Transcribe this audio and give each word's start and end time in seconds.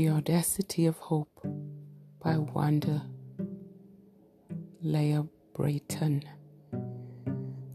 The 0.00 0.08
Audacity 0.08 0.86
of 0.86 0.96
Hope 0.96 1.46
by 2.24 2.38
Wanda 2.38 3.04
Leah 4.80 5.26
Brayton. 5.52 6.24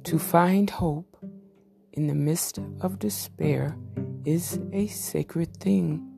To 0.05 0.17
find 0.17 0.67
hope 0.67 1.23
in 1.93 2.07
the 2.07 2.15
midst 2.15 2.57
of 2.81 2.97
despair 2.97 3.77
is 4.25 4.59
a 4.73 4.87
sacred 4.87 5.55
thing, 5.57 6.17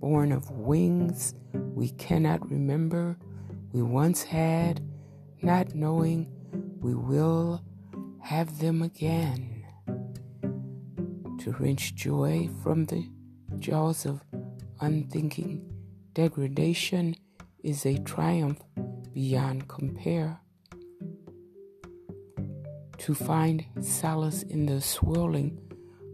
born 0.00 0.32
of 0.32 0.50
wings 0.50 1.36
we 1.52 1.90
cannot 1.90 2.50
remember 2.50 3.16
we 3.70 3.80
once 3.80 4.24
had, 4.24 4.80
not 5.40 5.72
knowing 5.72 6.32
we 6.80 6.96
will 6.96 7.62
have 8.22 8.58
them 8.58 8.82
again. 8.82 9.64
To 11.42 11.52
wrench 11.60 11.94
joy 11.94 12.50
from 12.60 12.86
the 12.86 13.08
jaws 13.60 14.04
of 14.04 14.27
unthinking 14.80 15.64
degradation 16.14 17.14
is 17.62 17.84
a 17.86 17.98
triumph 17.98 18.60
beyond 19.12 19.68
compare. 19.68 20.40
To 22.98 23.14
find 23.14 23.64
solace 23.80 24.42
in 24.42 24.66
the 24.66 24.80
swirling 24.80 25.60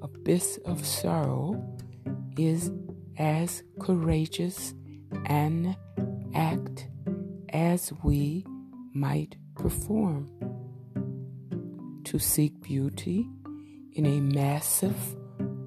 abyss 0.03 0.59
of 0.65 0.85
sorrow 0.87 1.63
is 2.37 2.71
as 3.19 3.63
courageous 3.81 4.75
an 5.27 5.77
act 6.35 6.89
as 7.51 7.93
we 8.03 8.45
might 8.93 9.37
perform. 9.55 10.31
To 12.05 12.19
seek 12.19 12.61
beauty 12.61 13.27
in 13.93 14.07
a 14.07 14.21
massive 14.21 15.17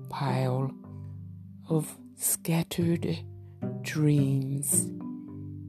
pile 0.09 0.71
of 1.69 1.97
scattered 2.19 3.15
dreams 3.83 4.89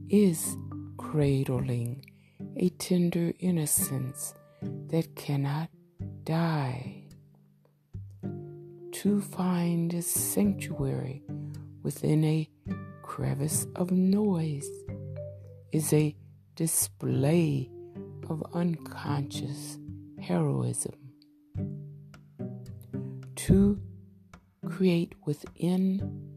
is 0.09 0.57
cradling 0.97 2.03
a 2.57 2.69
tender 2.69 3.31
innocence 3.37 4.33
that 4.87 5.15
cannot 5.15 5.69
die. 6.23 7.03
To 8.93 9.21
find 9.21 9.93
a 9.93 10.01
sanctuary 10.01 11.21
within 11.83 12.25
a 12.25 12.49
crevice 13.03 13.67
of 13.75 13.91
noise 13.91 14.69
is 15.71 15.93
a 15.93 16.15
display 16.55 17.69
of 18.27 18.43
unconscious 18.55 19.77
heroism. 20.19 20.95
To 23.35 23.79
create 24.67 25.13
within 25.25 26.28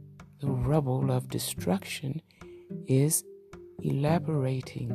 the 0.42 0.50
rubble 0.50 1.12
of 1.12 1.28
destruction 1.28 2.20
is 2.88 3.22
elaborating 3.84 4.90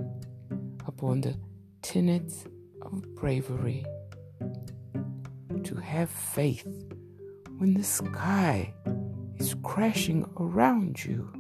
upon 0.86 1.22
the 1.22 1.40
tenets 1.82 2.44
of 2.82 3.02
bravery. 3.16 3.86
To 5.64 5.76
have 5.76 6.10
faith 6.10 6.68
when 7.60 7.74
the 7.76 7.84
sky 7.84 8.74
is 9.38 9.56
crashing 9.64 10.26
around 10.38 11.06
you 11.06 11.32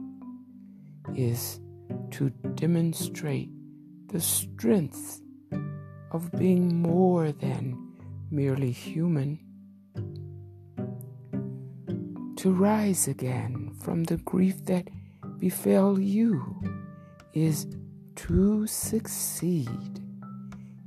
is 1.13 1.59
to 2.11 2.29
demonstrate 2.55 3.49
the 4.07 4.21
strength 4.21 5.19
of 6.11 6.31
being 6.31 6.81
more 6.81 7.33
than 7.33 7.77
merely 8.31 8.71
human. 8.71 9.37
To 12.37 12.53
rise 12.53 13.09
again 13.09 13.66
from 13.79 14.03
the 14.03 14.17
grief 14.17 14.65
that 14.65 14.89
befell 15.37 15.99
you 15.99 16.61
is 17.33 17.67
to 18.15 18.65
succeed 18.67 19.99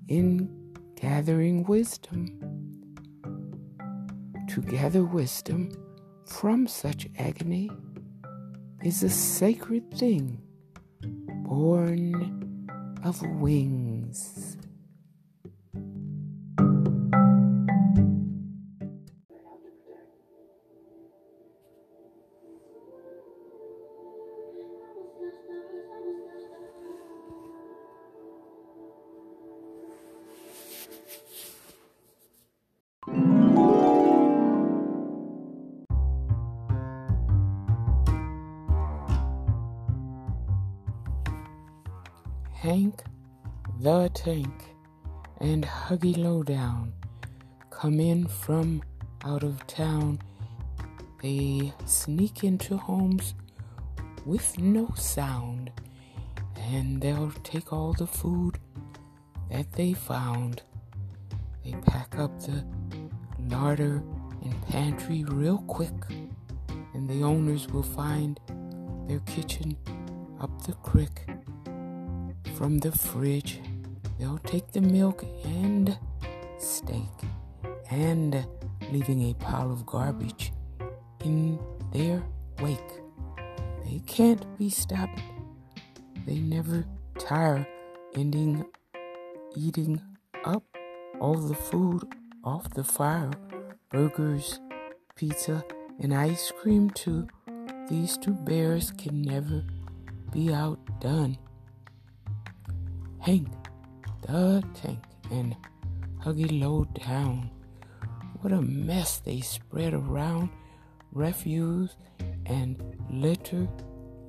in 0.08 0.48
gathering 0.96 1.64
wisdom. 1.64 2.26
To 4.48 4.60
gather 4.60 5.04
wisdom 5.04 5.70
from 6.26 6.66
such 6.66 7.08
agony 7.18 7.70
is 8.82 9.02
a 9.02 9.10
sacred 9.10 9.92
thing 9.96 10.42
born 11.44 12.98
of 13.04 13.20
wings. 13.22 14.49
Tank 44.14 44.74
and 45.40 45.64
Huggy 45.64 46.16
Lowdown 46.16 46.92
come 47.70 48.00
in 48.00 48.26
from 48.26 48.82
out 49.24 49.42
of 49.42 49.66
town. 49.66 50.20
They 51.22 51.72
sneak 51.86 52.44
into 52.44 52.76
homes 52.76 53.34
with 54.26 54.58
no 54.58 54.92
sound, 54.96 55.70
and 56.56 57.00
they'll 57.00 57.32
take 57.42 57.72
all 57.72 57.92
the 57.92 58.06
food 58.06 58.58
that 59.50 59.72
they 59.72 59.92
found. 59.92 60.62
They 61.64 61.72
pack 61.86 62.18
up 62.18 62.38
the 62.40 62.64
larder 63.48 64.02
and 64.42 64.66
pantry 64.68 65.24
real 65.24 65.58
quick, 65.58 65.94
and 66.94 67.08
the 67.08 67.22
owners 67.22 67.68
will 67.68 67.82
find 67.82 68.40
their 69.08 69.20
kitchen 69.20 69.76
up 70.40 70.62
the 70.62 70.72
creek 70.74 71.26
from 72.54 72.78
the 72.78 72.92
fridge. 72.92 73.60
They'll 74.20 74.36
take 74.36 74.70
the 74.72 74.82
milk 74.82 75.24
and 75.44 75.98
steak 76.58 77.08
and 77.90 78.46
leaving 78.92 79.30
a 79.30 79.34
pile 79.34 79.72
of 79.72 79.86
garbage 79.86 80.52
in 81.24 81.58
their 81.90 82.22
wake. 82.60 82.78
They 83.86 84.00
can't 84.00 84.58
be 84.58 84.68
stopped. 84.68 85.22
They 86.26 86.38
never 86.38 86.84
tire 87.18 87.66
ending 88.14 88.66
eating 89.56 90.02
up 90.44 90.64
all 91.18 91.38
the 91.38 91.54
food 91.54 92.04
off 92.44 92.68
the 92.74 92.84
fire 92.84 93.30
burgers, 93.88 94.60
pizza, 95.16 95.64
and 95.98 96.12
ice 96.12 96.52
cream, 96.60 96.90
too. 96.90 97.26
These 97.88 98.18
two 98.18 98.34
bears 98.34 98.90
can 98.90 99.22
never 99.22 99.64
be 100.30 100.52
outdone. 100.52 101.38
Hank 103.18 103.48
the 104.22 104.62
Tank 104.74 105.04
and 105.30 105.56
Huggy 106.22 106.60
Low 106.60 106.84
Down. 107.06 107.50
What 108.40 108.52
a 108.52 108.60
mess 108.60 109.18
they 109.18 109.40
spread 109.40 109.94
around 109.94 110.50
refuse 111.12 111.96
and 112.46 112.82
litter 113.10 113.68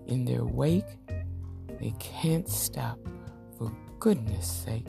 in 0.07 0.25
their 0.25 0.45
wake. 0.45 0.85
They 1.79 1.93
can't 1.99 2.47
stop, 2.47 2.99
for 3.57 3.71
goodness 3.99 4.47
sake. 4.47 4.87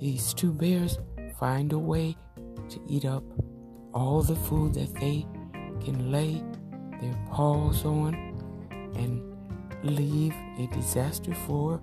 These 0.00 0.34
two 0.34 0.52
bears 0.52 0.98
find 1.38 1.72
a 1.72 1.78
way 1.78 2.16
to 2.68 2.80
eat 2.88 3.04
up 3.04 3.24
all 3.92 4.22
the 4.22 4.36
food 4.36 4.74
that 4.74 4.94
they 4.94 5.26
can 5.84 6.10
lay 6.10 6.42
their 7.00 7.16
paws 7.30 7.84
on 7.84 8.14
and 8.96 9.22
leave 9.82 10.34
a 10.58 10.66
disaster 10.72 11.34
for 11.46 11.80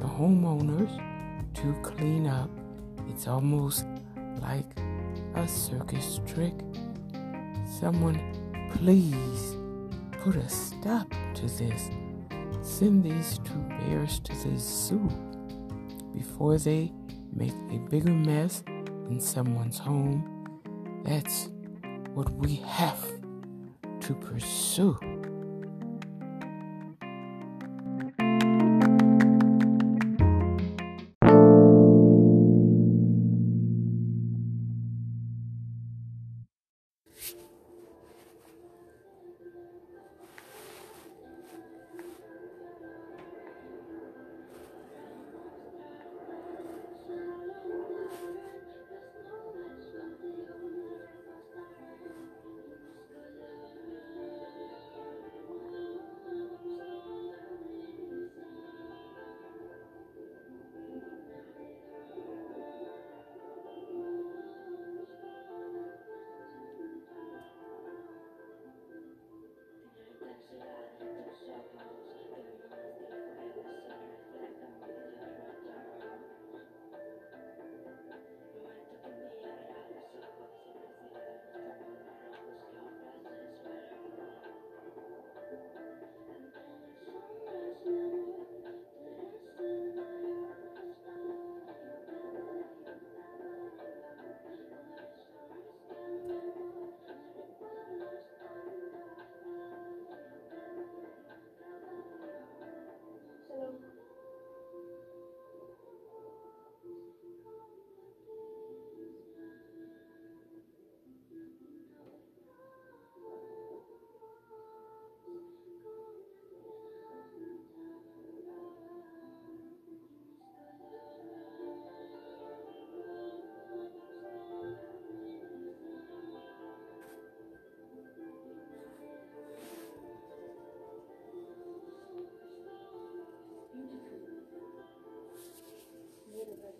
the 0.00 0.06
homeowners 0.06 1.00
to 1.54 1.72
clean 1.82 2.26
up. 2.26 2.50
It's 3.08 3.26
almost 3.26 3.86
like 4.40 4.66
a 5.34 5.46
circus 5.46 6.20
trick. 6.26 6.54
Someone, 7.80 8.20
please 8.74 9.56
put 10.22 10.36
a 10.36 10.48
stop 10.48 11.12
to 11.34 11.46
this. 11.46 11.90
Send 12.62 13.04
these 13.04 13.38
two 13.44 13.60
bears 13.80 14.20
to 14.20 14.32
the 14.32 14.58
zoo 14.58 15.08
before 16.14 16.58
they 16.58 16.92
make 17.32 17.54
a 17.70 17.78
bigger 17.90 18.10
mess 18.10 18.62
in 19.08 19.20
someone's 19.20 19.78
home. 19.78 20.30
That's 21.04 21.50
what 22.14 22.30
we 22.32 22.56
have 22.56 23.04
to 24.00 24.14
pursue. 24.14 24.98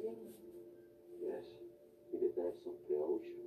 Yes, 0.04 1.44
he 2.12 2.18
did 2.18 2.36
that 2.36 2.52
some 2.62 2.76
ocean 2.92 3.40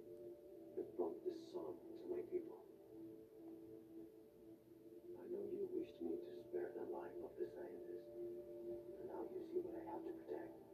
that 0.76 0.98
brought 0.98 1.14
the 1.24 1.34
sun 1.54 1.70
to 2.02 2.06
my 2.10 2.22
people. 2.34 2.58
I 5.14 5.24
know 5.30 5.46
you 5.54 5.70
wished 5.78 6.02
me 6.02 6.18
to 6.18 6.32
spare 6.50 6.70
the 6.74 6.90
life 6.90 7.14
of 7.22 7.30
the 7.38 7.46
scientist, 7.54 8.10
and 8.98 9.06
now 9.06 9.22
you 9.30 9.42
see 9.54 9.62
what 9.62 9.78
I 9.78 9.84
have 9.94 10.02
to 10.02 10.14
protect. 10.26 10.67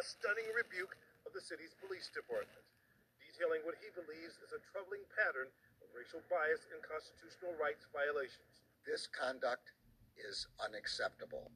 A 0.00 0.02
stunning 0.16 0.48
rebuke 0.56 0.96
of 1.28 1.36
the 1.36 1.44
city's 1.44 1.76
police 1.76 2.08
department, 2.08 2.64
detailing 3.20 3.60
what 3.68 3.76
he 3.84 3.92
believes 3.92 4.40
is 4.40 4.48
a 4.56 4.64
troubling 4.72 5.04
pattern 5.12 5.44
of 5.84 5.92
racial 5.92 6.24
bias 6.32 6.64
and 6.72 6.80
constitutional 6.80 7.52
rights 7.60 7.84
violations. 7.92 8.64
This 8.88 9.04
conduct 9.12 9.76
is 10.16 10.48
unacceptable. 10.56 11.52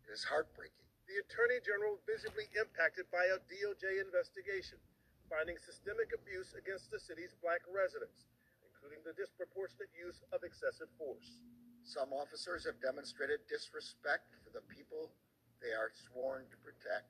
It 0.00 0.16
is 0.16 0.24
heartbreaking. 0.24 0.80
The 1.12 1.20
Attorney 1.20 1.60
General 1.60 2.00
visibly 2.08 2.48
impacted 2.56 3.04
by 3.12 3.28
a 3.28 3.36
DOJ 3.52 4.00
investigation, 4.00 4.80
finding 5.28 5.60
systemic 5.60 6.16
abuse 6.16 6.56
against 6.56 6.88
the 6.88 6.96
city's 6.96 7.36
black 7.44 7.60
residents, 7.68 8.32
including 8.64 9.04
the 9.04 9.12
disproportionate 9.12 9.92
use 9.92 10.24
of 10.32 10.40
excessive 10.40 10.88
force. 10.96 11.44
Some 11.84 12.16
officers 12.16 12.64
have 12.64 12.80
demonstrated 12.80 13.44
disrespect 13.44 14.32
for 14.40 14.56
the 14.56 14.64
people 14.72 15.12
they 15.60 15.76
are 15.76 15.92
sworn 16.08 16.48
to 16.50 16.58
protect. 16.64 17.08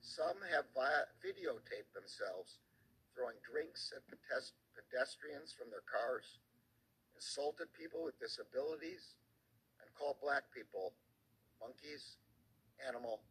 Some 0.00 0.38
have 0.52 0.68
vi- 0.76 1.08
videotaped 1.24 1.92
themselves 1.96 2.60
throwing 3.16 3.40
drinks 3.40 3.92
at 3.96 4.04
pedes- 4.06 4.52
pedestrians 4.76 5.56
from 5.56 5.72
their 5.72 5.84
cars, 5.88 6.38
insulted 7.16 7.72
people 7.72 8.04
with 8.04 8.20
disabilities, 8.20 9.16
and 9.80 9.88
called 9.96 10.20
black 10.20 10.44
people 10.52 10.92
monkeys, 11.60 12.20
animal, 12.84 13.24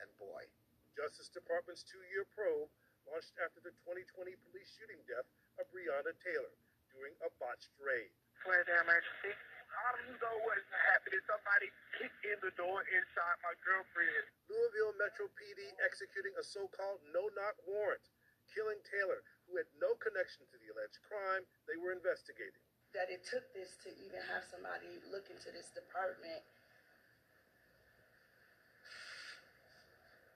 and 0.00 0.08
boy. 0.20 0.44
Justice 0.92 1.32
Department's 1.32 1.82
two-year 1.88 2.28
probe 2.36 2.68
launched 3.08 3.32
after 3.40 3.64
the 3.64 3.72
2020 3.88 4.36
police 4.44 4.68
shooting 4.76 5.00
death 5.08 5.24
of 5.56 5.64
Breonna 5.72 6.12
Taylor 6.20 6.52
during 6.92 7.16
a 7.24 7.32
botched 7.40 7.72
raid. 7.80 8.12
Flash 8.44 8.68
emergency. 8.68 9.32
I 9.72 9.88
don't 9.96 10.18
know 10.20 10.36
what's 10.46 10.68
happening. 10.92 11.20
Somebody 11.24 11.68
kicked 11.96 12.22
in 12.28 12.38
the 12.44 12.52
door 12.60 12.84
inside 12.92 13.36
my 13.42 13.54
girlfriend. 13.64 14.24
Louisville 14.52 14.94
Metro 15.00 15.26
PD 15.36 15.60
executing 15.84 16.34
a 16.36 16.44
so-called 16.44 17.00
no-knock 17.12 17.56
warrant, 17.64 18.04
killing 18.52 18.78
Taylor, 18.84 19.24
who 19.48 19.56
had 19.56 19.68
no 19.80 19.96
connection 20.00 20.44
to 20.52 20.56
the 20.60 20.68
alleged 20.76 21.00
crime 21.08 21.44
they 21.68 21.76
were 21.80 21.92
investigating. 21.96 22.60
that 22.92 23.08
it 23.08 23.24
took 23.24 23.40
this 23.56 23.80
to 23.80 23.88
even 24.04 24.20
have 24.28 24.44
somebody 24.44 25.00
look 25.08 25.24
into 25.32 25.48
this 25.48 25.72
department. 25.72 26.44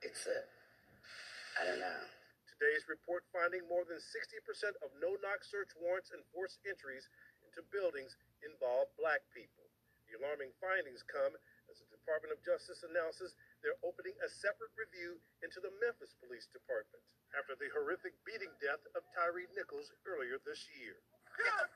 It's 0.01 0.25
a, 0.25 0.41
I 1.61 1.69
don't 1.69 1.81
know. 1.81 2.01
Today's 2.57 2.89
report 2.89 3.29
finding 3.37 3.61
more 3.69 3.85
than 3.85 4.01
60% 4.01 4.81
of 4.81 4.89
no-knock 5.05 5.45
search 5.45 5.69
warrants 5.77 6.17
and 6.17 6.25
forced 6.33 6.57
entries 6.65 7.05
into 7.45 7.61
buildings 7.69 8.17
involve 8.45 8.93
black 8.99 9.25
people. 9.33 9.65
The 10.07 10.19
alarming 10.23 10.55
findings 10.63 11.03
come 11.07 11.35
as 11.67 11.83
the 11.83 11.91
Department 11.91 12.31
of 12.31 12.45
Justice 12.47 12.87
announces 12.87 13.35
they're 13.61 13.81
opening 13.83 14.15
a 14.23 14.29
separate 14.31 14.73
review 14.79 15.19
into 15.43 15.59
the 15.59 15.75
Memphis 15.83 16.15
Police 16.23 16.47
Department 16.55 17.03
after 17.35 17.59
the 17.59 17.69
horrific 17.75 18.15
beating 18.23 18.53
death 18.63 18.81
of 18.95 19.03
Tyre 19.13 19.51
Nichols 19.59 19.91
earlier 20.07 20.39
this 20.47 20.63
year. 20.79 20.95
Damn, 21.37 21.69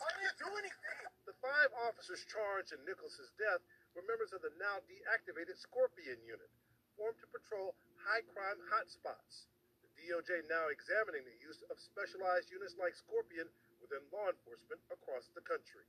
I 0.00 0.10
didn't 0.16 0.40
do 0.40 0.50
anything. 0.56 1.00
The 1.28 1.36
five 1.44 1.70
officers 1.84 2.24
charged 2.32 2.72
in 2.72 2.80
Nichols' 2.88 3.20
death 3.36 3.60
were 3.92 4.06
members 4.08 4.32
of 4.32 4.40
the 4.40 4.54
now 4.56 4.80
deactivated 4.88 5.60
Scorpion 5.60 6.16
Unit, 6.24 6.48
formed 6.96 7.20
to 7.20 7.28
patrol 7.28 7.76
high 8.00 8.24
crime 8.32 8.56
hotspots. 8.72 9.52
The 9.84 9.90
DOJ 10.00 10.48
now 10.48 10.72
examining 10.72 11.28
the 11.28 11.38
use 11.44 11.60
of 11.68 11.76
specialized 11.76 12.48
units 12.48 12.76
like 12.80 12.96
Scorpion 12.96 13.48
within 13.86 14.02
law 14.10 14.26
enforcement 14.26 14.82
across 14.90 15.30
the 15.30 15.46
country. 15.46 15.86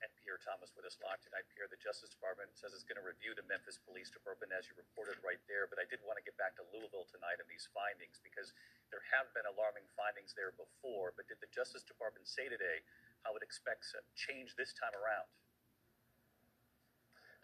And 0.00 0.08
Pierre 0.20 0.40
Thomas 0.40 0.72
with 0.72 0.88
us 0.88 0.96
live 1.04 1.20
tonight. 1.20 1.44
Pierre, 1.52 1.68
the 1.68 1.76
Justice 1.76 2.08
Department 2.08 2.48
says 2.56 2.72
it's 2.72 2.88
going 2.88 2.96
to 2.96 3.04
review 3.04 3.36
the 3.36 3.44
Memphis 3.44 3.76
Police 3.76 4.08
Department, 4.08 4.56
as 4.56 4.64
you 4.64 4.72
reported 4.76 5.20
right 5.20 5.40
there. 5.44 5.68
But 5.68 5.80
I 5.80 5.86
did 5.88 6.00
want 6.00 6.16
to 6.16 6.24
get 6.24 6.36
back 6.40 6.56
to 6.56 6.64
Louisville 6.72 7.04
tonight 7.04 7.40
and 7.40 7.48
these 7.48 7.68
findings 7.76 8.24
because 8.24 8.56
there 8.88 9.04
have 9.12 9.28
been 9.36 9.44
alarming 9.44 9.84
findings 9.92 10.32
there 10.32 10.56
before. 10.56 11.12
But 11.12 11.28
did 11.28 11.44
the 11.44 11.52
Justice 11.52 11.84
Department 11.84 12.24
say 12.24 12.48
today 12.48 12.80
how 13.28 13.36
it 13.36 13.44
expects 13.44 13.92
a 13.92 14.00
change 14.16 14.56
this 14.56 14.72
time 14.72 14.96
around? 14.96 15.28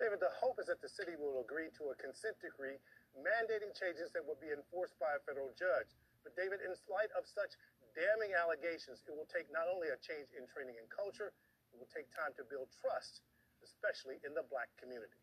David, 0.00 0.24
the 0.24 0.32
hope 0.40 0.56
is 0.56 0.72
that 0.72 0.80
the 0.80 0.88
city 0.88 1.20
will 1.20 1.44
agree 1.44 1.68
to 1.76 1.92
a 1.92 2.00
consent 2.00 2.40
decree 2.40 2.80
mandating 3.12 3.76
changes 3.76 4.08
that 4.16 4.24
will 4.24 4.40
be 4.40 4.48
enforced 4.48 4.96
by 4.96 5.12
a 5.12 5.20
federal 5.28 5.52
judge. 5.52 5.92
But, 6.24 6.36
David, 6.36 6.60
in 6.60 6.72
light 6.92 7.12
of 7.16 7.24
such 7.24 7.56
damning 7.94 8.34
allegations, 8.34 9.02
it 9.06 9.14
will 9.14 9.28
take 9.30 9.50
not 9.50 9.66
only 9.70 9.90
a 9.90 9.98
change 9.98 10.30
in 10.36 10.46
training 10.46 10.76
and 10.78 10.86
culture, 10.90 11.32
it 11.72 11.76
will 11.78 11.90
take 11.90 12.10
time 12.14 12.34
to 12.38 12.44
build 12.46 12.70
trust, 12.82 13.22
especially 13.62 14.18
in 14.26 14.34
the 14.34 14.44
black 14.50 14.70
community. 14.78 15.18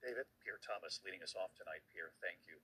David? 0.00 0.24
Pierre 0.40 0.60
Thomas 0.64 1.00
leading 1.04 1.22
us 1.22 1.36
off 1.36 1.52
tonight. 1.56 1.84
Pierre, 1.92 2.12
thank 2.24 2.40
you. 2.48 2.56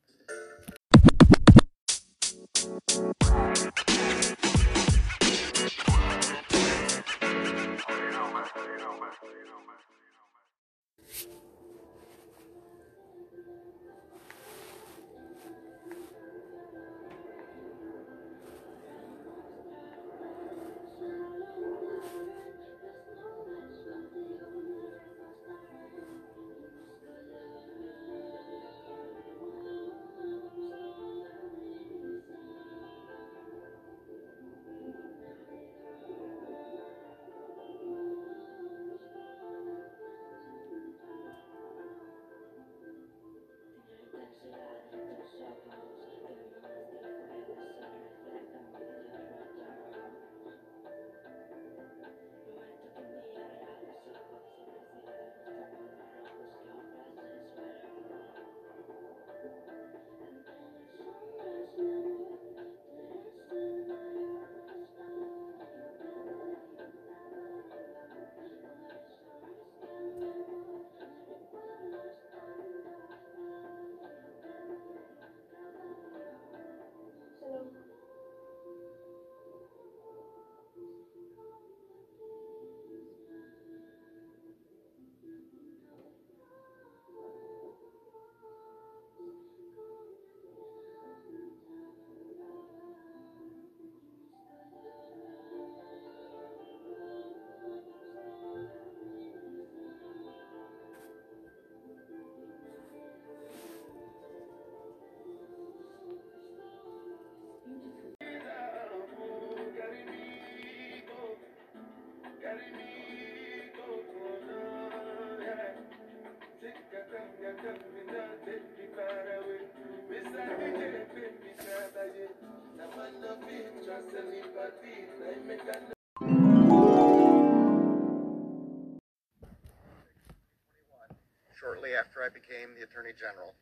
General, 133.17 133.57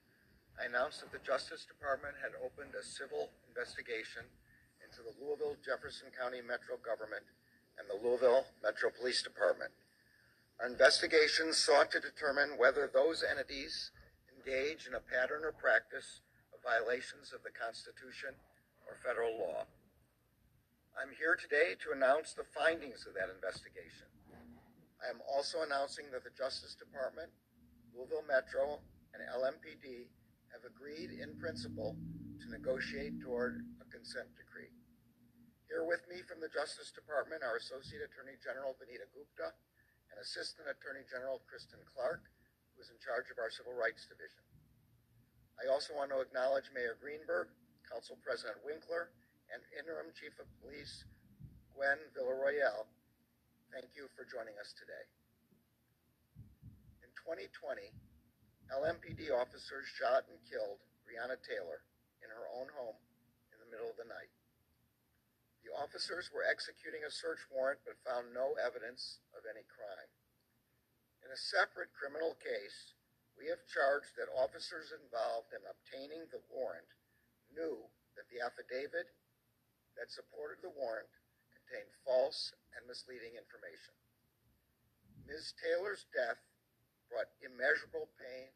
I 0.59 0.67
announced 0.67 1.01
that 1.03 1.11
the 1.11 1.23
Justice 1.23 1.67
Department 1.67 2.15
had 2.19 2.35
opened 2.39 2.75
a 2.75 2.83
civil 2.83 3.31
investigation 3.49 4.27
into 4.83 5.03
the 5.03 5.15
Louisville 5.19 5.57
Jefferson 5.65 6.11
County 6.15 6.43
Metro 6.43 6.79
Government 6.79 7.27
and 7.79 7.87
the 7.91 7.99
Louisville 7.99 8.47
Metro 8.63 8.91
Police 8.91 9.23
Department. 9.23 9.71
Our 10.61 10.71
investigation 10.71 11.51
sought 11.51 11.91
to 11.91 11.99
determine 11.99 12.55
whether 12.55 12.87
those 12.87 13.27
entities 13.27 13.91
engage 14.31 14.87
in 14.87 14.95
a 14.95 15.03
pattern 15.03 15.43
or 15.43 15.51
practice 15.51 16.23
of 16.55 16.63
violations 16.63 17.35
of 17.35 17.43
the 17.43 17.51
Constitution 17.51 18.39
or 18.87 18.95
federal 19.03 19.35
law. 19.35 19.67
I'm 20.95 21.11
here 21.19 21.35
today 21.35 21.75
to 21.83 21.91
announce 21.91 22.39
the 22.39 22.47
findings 22.55 23.03
of 23.11 23.19
that 23.19 23.27
investigation. 23.35 24.07
I 25.03 25.11
am 25.11 25.19
also 25.27 25.67
announcing 25.67 26.07
that 26.15 26.23
the 26.23 26.31
Justice 26.39 26.79
Department, 26.79 27.35
Louisville 27.91 28.23
Metro, 28.31 28.79
and 29.15 29.23
LMPD 29.31 30.11
have 30.51 30.67
agreed 30.67 31.15
in 31.15 31.39
principle 31.39 31.95
to 32.43 32.47
negotiate 32.51 33.23
toward 33.23 33.63
a 33.79 33.87
consent 33.87 34.27
decree. 34.35 34.75
Here 35.71 35.87
with 35.87 36.03
me 36.11 36.21
from 36.27 36.43
the 36.43 36.51
Justice 36.51 36.91
Department 36.91 37.47
are 37.47 37.57
Associate 37.57 38.03
Attorney 38.03 38.35
General 38.43 38.75
Vanita 38.75 39.07
Gupta 39.15 39.55
and 40.11 40.19
Assistant 40.19 40.67
Attorney 40.67 41.07
General 41.07 41.43
Kristen 41.47 41.81
Clarke, 41.95 42.27
who 42.75 42.83
is 42.83 42.91
in 42.91 42.99
charge 42.99 43.31
of 43.31 43.39
our 43.39 43.51
Civil 43.51 43.75
Rights 43.75 44.07
Division. 44.11 44.43
I 45.59 45.71
also 45.71 45.95
want 45.95 46.11
to 46.11 46.19
acknowledge 46.19 46.75
Mayor 46.75 46.99
Greenberg, 46.99 47.51
Council 47.87 48.19
President 48.23 48.59
Winkler, 48.67 49.15
and 49.55 49.63
Interim 49.75 50.11
Chief 50.15 50.35
of 50.43 50.51
Police 50.59 51.07
Gwen 51.75 51.99
Villarroel. 52.15 52.91
Thank 53.71 53.95
you 53.95 54.11
for 54.15 54.27
joining 54.27 54.55
us 54.59 54.75
today. 54.75 55.07
In 57.03 57.11
2020, 57.19 57.91
LMPD 58.73 59.29
officers 59.29 59.85
shot 59.85 60.25
and 60.31 60.41
killed 60.49 60.81
Breonna 61.05 61.37
Taylor 61.45 61.85
in 62.25 62.33
her 62.33 62.49
own 62.57 62.73
home 62.73 62.97
in 63.53 63.59
the 63.61 63.69
middle 63.69 63.93
of 63.93 64.01
the 64.01 64.09
night. 64.09 64.33
The 65.65 65.73
officers 65.77 66.29
were 66.33 66.45
executing 66.45 67.05
a 67.05 67.13
search 67.13 67.41
warrant 67.53 67.81
but 67.85 68.01
found 68.05 68.33
no 68.33 68.57
evidence 68.61 69.21
of 69.37 69.45
any 69.49 69.65
crime. 69.69 70.13
In 71.25 71.33
a 71.33 71.41
separate 71.41 71.93
criminal 71.97 72.37
case, 72.37 72.93
we 73.37 73.49
have 73.49 73.65
charged 73.69 74.13
that 74.17 74.33
officers 74.33 74.93
involved 74.93 75.53
in 75.57 75.65
obtaining 75.65 76.29
the 76.29 76.45
warrant 76.53 76.89
knew 77.53 77.81
that 78.17 78.29
the 78.29 78.45
affidavit 78.45 79.09
that 79.97 80.13
supported 80.13 80.61
the 80.61 80.75
warrant 80.77 81.11
contained 81.53 81.91
false 82.05 82.53
and 82.77 82.85
misleading 82.87 83.35
information. 83.35 83.97
Ms. 85.25 85.57
Taylor's 85.57 86.05
death 86.13 86.39
brought 87.15 87.31
immeasurable 87.47 88.11
pain 88.19 88.51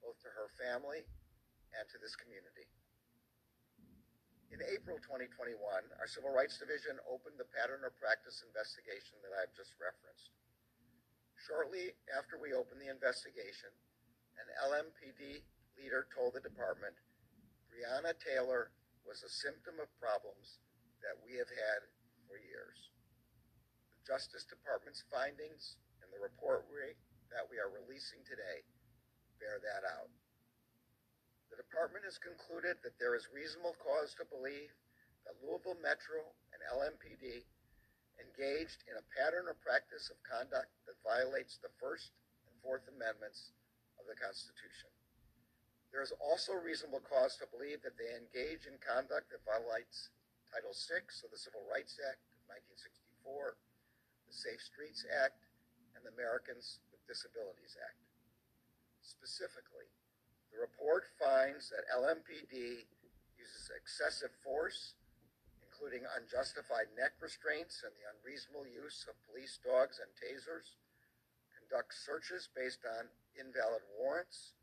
both 0.00 0.16
to 0.24 0.32
her 0.32 0.48
family 0.56 1.04
and 1.76 1.84
to 1.92 2.00
this 2.00 2.16
community. 2.16 2.64
In 4.48 4.64
April 4.64 4.96
2021, 5.04 5.60
our 6.00 6.08
Civil 6.08 6.32
Rights 6.32 6.56
Division 6.56 6.96
opened 7.04 7.36
the 7.36 7.48
pattern 7.52 7.84
or 7.84 7.92
practice 7.92 8.40
investigation 8.48 9.20
that 9.20 9.36
I've 9.36 9.52
just 9.52 9.76
referenced. 9.76 10.32
Shortly 11.36 11.92
after 12.16 12.40
we 12.40 12.56
opened 12.56 12.80
the 12.80 12.88
investigation, 12.88 13.68
an 14.40 14.48
LMPD 14.72 15.44
leader 15.76 16.08
told 16.16 16.32
the 16.32 16.44
department 16.44 16.96
Breonna 17.68 18.16
Taylor 18.16 18.72
was 19.04 19.20
a 19.20 19.28
symptom 19.28 19.76
of 19.80 19.92
problems 20.00 20.64
that 21.04 21.16
we 21.20 21.36
have 21.36 21.48
had 21.48 21.80
for 22.24 22.40
years. 22.40 22.92
The 23.92 24.16
Justice 24.16 24.48
Department's 24.48 25.04
findings 25.12 25.76
and 26.00 26.08
the 26.12 26.20
report 26.20 26.68
we, 26.72 26.96
that 27.32 27.48
we 27.48 27.56
are 27.56 27.72
releasing 27.72 28.20
today 28.24 28.64
bear 29.42 29.58
that 29.58 29.82
out. 29.82 30.06
The 31.50 31.58
department 31.58 32.06
has 32.06 32.14
concluded 32.14 32.78
that 32.86 32.94
there 33.02 33.18
is 33.18 33.26
reasonable 33.34 33.74
cause 33.82 34.14
to 34.16 34.24
believe 34.30 34.70
that 35.26 35.34
Louisville 35.42 35.82
Metro 35.82 36.22
and 36.54 36.62
LMPD 36.70 37.42
engaged 38.22 38.86
in 38.86 38.94
a 38.94 39.08
pattern 39.10 39.50
or 39.50 39.58
practice 39.58 40.14
of 40.14 40.22
conduct 40.22 40.70
that 40.86 40.94
violates 41.02 41.58
the 41.58 41.74
First 41.82 42.14
and 42.46 42.54
Fourth 42.62 42.86
Amendments 42.86 43.50
of 43.98 44.06
the 44.06 44.14
Constitution. 44.14 44.94
There 45.90 46.06
is 46.06 46.14
also 46.22 46.56
reasonable 46.56 47.02
cause 47.04 47.36
to 47.42 47.50
believe 47.50 47.82
that 47.82 47.98
they 47.98 48.14
engage 48.14 48.64
in 48.70 48.78
conduct 48.80 49.28
that 49.34 49.44
violates 49.44 50.14
Title 50.48 50.72
VI 50.72 51.04
of 51.26 51.34
the 51.34 51.40
Civil 51.40 51.66
Rights 51.68 51.98
Act 52.00 52.22
of 52.32 52.40
1964, 53.26 53.58
the 54.24 54.32
Safe 54.32 54.62
Streets 54.62 55.04
Act, 55.10 55.44
and 55.92 56.00
the 56.06 56.14
Americans 56.16 56.80
Disabilities 57.06 57.76
Act. 57.78 58.00
Specifically, 59.02 59.90
the 60.54 60.60
report 60.60 61.08
finds 61.18 61.70
that 61.70 61.88
LMPD 61.90 62.86
uses 63.38 63.64
excessive 63.74 64.32
force, 64.44 64.94
including 65.64 66.06
unjustified 66.18 66.92
neck 66.94 67.18
restraints 67.18 67.82
and 67.82 67.92
the 67.98 68.06
unreasonable 68.16 68.68
use 68.68 69.06
of 69.08 69.18
police 69.26 69.58
dogs 69.64 69.98
and 69.98 70.10
tasers, 70.14 70.78
conducts 71.56 72.04
searches 72.04 72.48
based 72.52 72.84
on 72.84 73.08
invalid 73.34 73.82
warrants, 73.96 74.54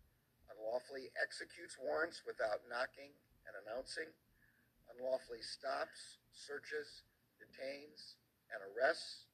unlawfully 0.54 1.10
executes 1.18 1.76
warrants 1.82 2.22
without 2.26 2.64
knocking 2.70 3.12
and 3.50 3.54
announcing, 3.66 4.08
unlawfully 4.94 5.42
stops, 5.42 6.22
searches, 6.32 7.04
detains, 7.42 8.20
and 8.54 8.62
arrests 8.74 9.29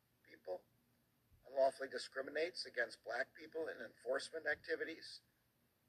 unlawfully 1.56 1.88
discriminates 1.88 2.68
against 2.68 3.00
black 3.08 3.32
people 3.32 3.72
in 3.72 3.80
enforcement 3.80 4.44
activities, 4.44 5.24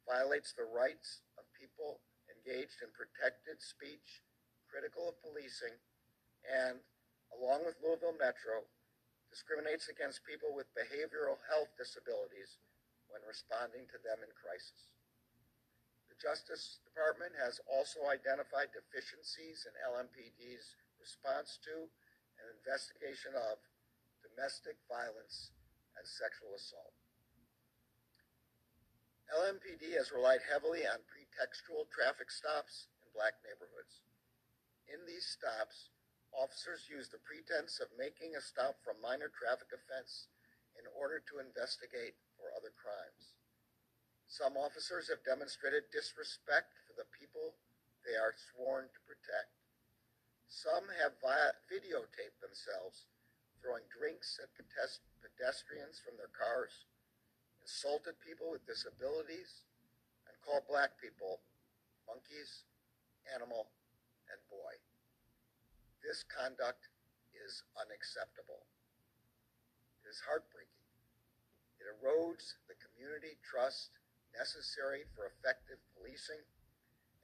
violates 0.06 0.54
the 0.54 0.70
rights 0.70 1.26
of 1.34 1.42
people 1.58 1.98
engaged 2.30 2.78
in 2.86 2.90
protected 2.94 3.58
speech 3.58 4.22
critical 4.70 5.10
of 5.10 5.18
policing, 5.18 5.74
and, 6.46 6.78
along 7.34 7.66
with 7.66 7.74
Louisville 7.82 8.14
Metro, 8.14 8.62
discriminates 9.26 9.90
against 9.90 10.22
people 10.22 10.54
with 10.54 10.70
behavioral 10.78 11.42
health 11.50 11.74
disabilities 11.74 12.62
when 13.10 13.22
responding 13.26 13.90
to 13.90 13.98
them 14.06 14.22
in 14.22 14.30
crisis. 14.38 14.94
The 16.06 16.18
Justice 16.22 16.78
Department 16.86 17.34
has 17.42 17.58
also 17.66 18.06
identified 18.06 18.70
deficiencies 18.70 19.66
in 19.66 19.74
LMPD's 19.82 20.78
response 21.02 21.58
to 21.66 21.90
and 22.38 22.46
investigation 22.62 23.34
of 23.34 23.58
domestic 24.36 24.76
violence 24.84 25.48
and 25.96 26.04
sexual 26.04 26.52
assault. 26.52 26.92
LMPD 29.32 29.96
has 29.96 30.12
relied 30.12 30.44
heavily 30.44 30.84
on 30.84 31.00
pretextual 31.08 31.88
traffic 31.88 32.28
stops 32.28 32.92
in 33.00 33.08
black 33.16 33.40
neighborhoods. 33.40 34.04
In 34.92 35.00
these 35.08 35.24
stops, 35.24 35.88
officers 36.36 36.84
use 36.86 37.08
the 37.08 37.24
pretense 37.24 37.80
of 37.80 37.88
making 37.96 38.36
a 38.36 38.44
stop 38.44 38.76
for 38.84 38.92
minor 39.00 39.32
traffic 39.32 39.72
offense 39.72 40.28
in 40.76 40.84
order 40.92 41.18
to 41.32 41.40
investigate 41.40 42.20
for 42.36 42.52
other 42.52 42.76
crimes. 42.76 43.40
Some 44.28 44.60
officers 44.60 45.08
have 45.08 45.24
demonstrated 45.24 45.88
disrespect 45.88 46.76
for 46.84 46.92
the 46.92 47.08
people 47.08 47.56
they 48.04 48.20
are 48.20 48.36
sworn 48.52 48.92
to 48.92 49.00
protect. 49.08 49.56
Some 50.46 50.92
have 51.00 51.16
vi- 51.24 51.56
videotaped 51.72 52.38
themselves 52.38 53.08
throwing 53.66 53.82
drinks 53.90 54.38
at 54.38 54.46
pedestrians 54.54 55.98
from 55.98 56.14
their 56.14 56.30
cars, 56.30 56.86
insulted 57.58 58.14
people 58.22 58.46
with 58.46 58.62
disabilities, 58.62 59.66
and 60.30 60.38
called 60.46 60.62
black 60.70 60.94
people 61.02 61.42
monkeys, 62.06 62.62
animal, 63.34 63.66
and 64.30 64.38
boy. 64.46 64.70
This 65.98 66.22
conduct 66.30 66.86
is 67.34 67.66
unacceptable. 67.74 68.62
It 70.06 70.14
is 70.14 70.22
heartbreaking. 70.22 70.86
It 71.82 71.90
erodes 71.90 72.62
the 72.70 72.78
community 72.78 73.34
trust 73.42 73.98
necessary 74.30 75.02
for 75.18 75.26
effective 75.26 75.82
policing, 75.98 76.46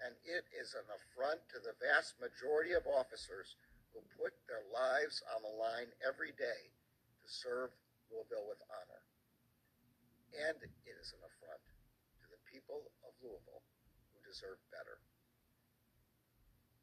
and 0.02 0.18
it 0.26 0.50
is 0.50 0.74
an 0.74 0.90
affront 0.90 1.38
to 1.55 1.62
the 1.62 1.78
vast 1.78 2.18
majority 2.18 2.74
of 2.74 2.83
officers 2.90 3.55
who 3.92 4.00
put 4.16 4.33
their 4.48 4.64
lives 4.72 5.20
on 5.33 5.44
the 5.44 5.55
line 5.57 5.92
every 6.00 6.33
day 6.35 6.72
to 7.22 7.28
serve 7.28 7.70
Louisville 8.09 8.48
with 8.48 8.61
honor. 8.68 9.02
And 10.33 10.57
it 10.64 10.96
is 10.96 11.12
an 11.12 11.22
affront 11.24 11.64
to 12.24 12.26
the 12.33 12.40
people 12.48 12.88
of 13.05 13.12
Louisville 13.20 13.64
who 14.12 14.18
deserve 14.24 14.57
better. 14.72 15.00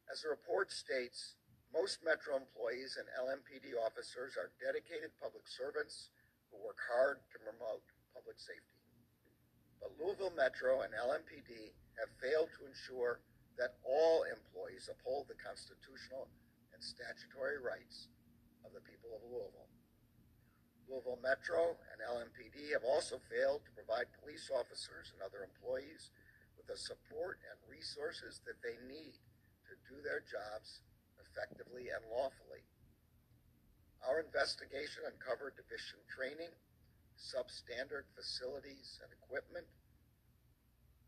As 0.10 0.22
the 0.22 0.34
report 0.34 0.70
states, 0.74 1.38
most 1.70 2.02
Metro 2.02 2.34
employees 2.34 2.98
and 2.98 3.06
LMPD 3.14 3.78
officers 3.78 4.34
are 4.38 4.50
dedicated 4.58 5.14
public 5.22 5.46
servants 5.46 6.10
who 6.50 6.58
work 6.66 6.82
hard 6.90 7.22
to 7.30 7.38
promote 7.46 7.86
public 8.14 8.42
safety. 8.42 8.78
But 9.78 9.94
Louisville 10.02 10.34
Metro 10.34 10.82
and 10.82 10.94
LMPD 10.98 11.74
have 12.02 12.10
failed 12.18 12.50
to 12.58 12.66
ensure 12.66 13.22
that 13.62 13.78
all 13.86 14.26
employees 14.26 14.90
uphold 14.90 15.30
the 15.30 15.38
constitutional 15.38 16.26
and 16.80 16.88
statutory 16.88 17.60
rights 17.60 18.08
of 18.64 18.72
the 18.72 18.80
people 18.88 19.12
of 19.12 19.20
Louisville. 19.28 19.68
Louisville 20.88 21.20
Metro 21.20 21.76
and 21.92 22.00
LMPD 22.00 22.72
have 22.72 22.88
also 22.88 23.20
failed 23.28 23.68
to 23.68 23.76
provide 23.76 24.08
police 24.24 24.48
officers 24.48 25.12
and 25.12 25.20
other 25.20 25.44
employees 25.44 26.08
with 26.56 26.72
the 26.72 26.80
support 26.80 27.44
and 27.52 27.60
resources 27.68 28.40
that 28.48 28.64
they 28.64 28.80
need 28.88 29.12
to 29.68 29.76
do 29.92 30.00
their 30.08 30.24
jobs 30.24 30.80
effectively 31.20 31.92
and 31.92 32.00
lawfully. 32.08 32.64
Our 34.08 34.24
investigation 34.24 35.04
uncovered 35.04 35.60
deficient 35.60 36.08
training, 36.08 36.56
substandard 37.20 38.08
facilities 38.16 39.04
and 39.04 39.12
equipment, 39.20 39.68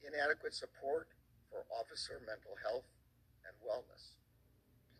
inadequate 0.03 0.51
support 0.51 1.07
for 1.47 1.63
officer 1.71 2.19
mental 2.27 2.59
health 2.59 2.91
and 3.47 3.55
wellness. 3.63 4.19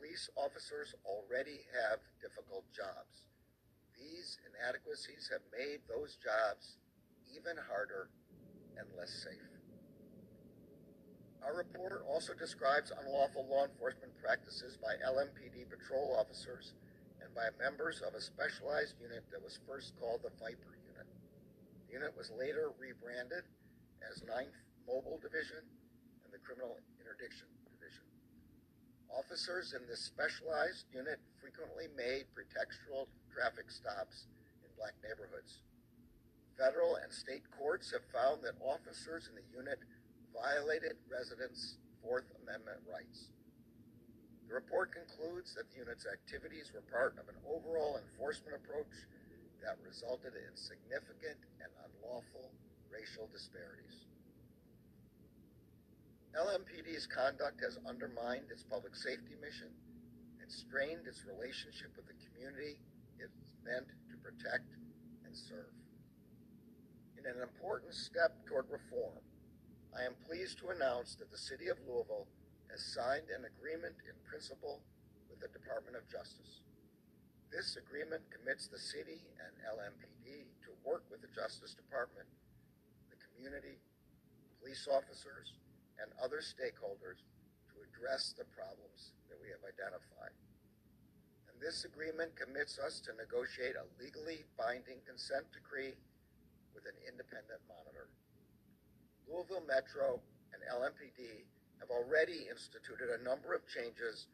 Police 0.02 0.34
officers 0.34 0.98
already 1.06 1.62
have 1.78 2.02
difficult 2.26 2.66
jobs. 2.74 3.30
These 3.94 4.42
inadequacies 4.50 5.30
have 5.30 5.46
made 5.54 5.86
those 5.86 6.18
jobs 6.18 6.82
even 7.30 7.54
harder 7.70 8.10
and 8.82 8.90
less 8.98 9.14
safe. 9.22 9.46
Our 11.46 11.54
report 11.54 12.02
also 12.10 12.34
describes 12.34 12.90
unlawful 12.90 13.46
law 13.46 13.70
enforcement 13.70 14.18
practices 14.18 14.74
by 14.82 14.98
LMPD 15.06 15.70
patrol 15.70 16.18
officers 16.18 16.74
and 17.22 17.30
by 17.38 17.54
members 17.62 18.02
of 18.02 18.18
a 18.18 18.26
specialized 18.26 18.98
unit 18.98 19.22
that 19.30 19.46
was 19.46 19.62
first 19.70 19.94
called 20.02 20.26
the 20.26 20.34
Viper 20.42 20.82
Unit. 20.82 21.06
The 21.86 21.94
unit 21.94 22.18
was 22.18 22.34
later 22.34 22.74
rebranded 22.82 23.46
as 24.02 24.26
9th 24.26 24.66
Mobile 24.90 25.22
Division 25.22 25.62
and 26.26 26.34
the 26.34 26.42
Criminal 26.42 26.82
Interdiction. 26.98 27.61
Officers 29.12 29.76
in 29.76 29.84
this 29.88 30.00
specialized 30.00 30.88
unit 30.95 31.19
frequently 31.39 31.91
made 32.00 32.32
pretextual 32.32 33.12
traffic 33.28 33.67
stops 33.67 34.28
in 34.63 34.71
black 34.80 34.95
neighborhoods. 35.04 35.62
Federal 36.56 36.95
and 36.95 37.12
state 37.12 37.43
courts 37.52 37.91
have 37.91 38.08
found 38.15 38.39
that 38.43 38.56
officers 38.63 39.28
in 39.28 39.36
the 39.36 39.47
unit 39.52 39.80
violated 40.32 40.95
residents' 41.12 41.76
Fourth 42.00 42.26
Amendment 42.43 42.80
rights. 42.88 43.30
The 44.47 44.56
report 44.56 44.91
concludes 44.91 45.56
that 45.56 45.71
the 45.71 45.80
unit's 45.80 46.08
activities 46.08 46.71
were 46.76 46.84
part 46.91 47.15
of 47.19 47.28
an 47.28 47.39
overall 47.47 48.00
enforcement 48.00 48.56
approach 48.60 48.95
that 49.63 49.80
resulted 49.80 50.36
in 50.36 50.52
significant 50.56 51.39
and 51.63 51.71
unlawful 51.88 52.52
racial 52.91 53.32
disparities. 53.32 54.11
LMPD's 56.32 57.12
conduct 57.12 57.60
has 57.60 57.76
undermined 57.84 58.48
its 58.48 58.63
public 58.63 58.96
safety 58.96 59.36
mission 59.44 59.67
and 60.39 60.48
strained 60.48 61.04
its 61.04 61.28
relationship 61.28 61.91
with 62.00 62.08
the 62.08 62.15
community 62.24 62.80
it's 63.20 63.52
meant 63.67 63.91
to 64.08 64.15
protect 64.24 64.72
and 65.28 65.36
serve. 65.36 65.76
In 67.20 67.28
an 67.28 67.44
important 67.44 67.94
step 67.94 68.32
toward 68.48 68.72
reform, 68.72 69.20
I 69.91 70.08
am 70.08 70.15
pleased 70.24 70.58
to 70.63 70.72
announce 70.72 71.20
that 71.20 71.30
the 71.30 71.38
City 71.38 71.67
of 71.67 71.76
Louisville 71.84 72.32
has 72.72 72.80
signed 72.96 73.28
an 73.28 73.44
agreement 73.44 74.00
in 74.08 74.15
principle 74.24 74.80
with 75.28 75.44
the 75.44 75.52
Department 75.52 76.00
of 76.00 76.08
Justice. 76.08 76.63
This 77.52 77.76
agreement 77.76 78.24
commits 78.32 78.72
the 78.72 78.80
city 78.80 79.20
and 79.44 79.52
LMPD 79.67 80.48
to 80.63 80.72
work 80.88 81.04
with 81.12 81.20
the 81.20 81.30
Justice 81.36 81.76
Department, 81.76 82.26
the 83.12 83.20
community, 83.20 83.76
police 84.63 84.88
officers, 84.88 85.60
and 86.02 86.10
other 86.18 86.42
stakeholders 86.42 87.22
to 87.70 87.76
address 87.86 88.34
the 88.34 88.46
problems 88.52 89.14
that 89.30 89.38
we 89.38 89.48
have 89.54 89.62
identified. 89.62 90.34
And 91.48 91.56
this 91.62 91.86
agreement 91.86 92.34
commits 92.36 92.82
us 92.82 93.00
to 93.06 93.14
negotiate 93.16 93.78
a 93.78 93.86
legally 94.02 94.44
binding 94.58 95.00
consent 95.06 95.46
decree 95.54 95.94
with 96.74 96.90
an 96.90 96.98
independent 97.06 97.62
monitor. 97.70 98.10
Louisville 99.30 99.64
Metro 99.70 100.20
and 100.52 100.60
LMPD 100.68 101.46
have 101.80 101.94
already 101.94 102.50
instituted 102.50 103.10
a 103.14 103.24
number 103.24 103.54
of 103.54 103.64
changes 103.70 104.28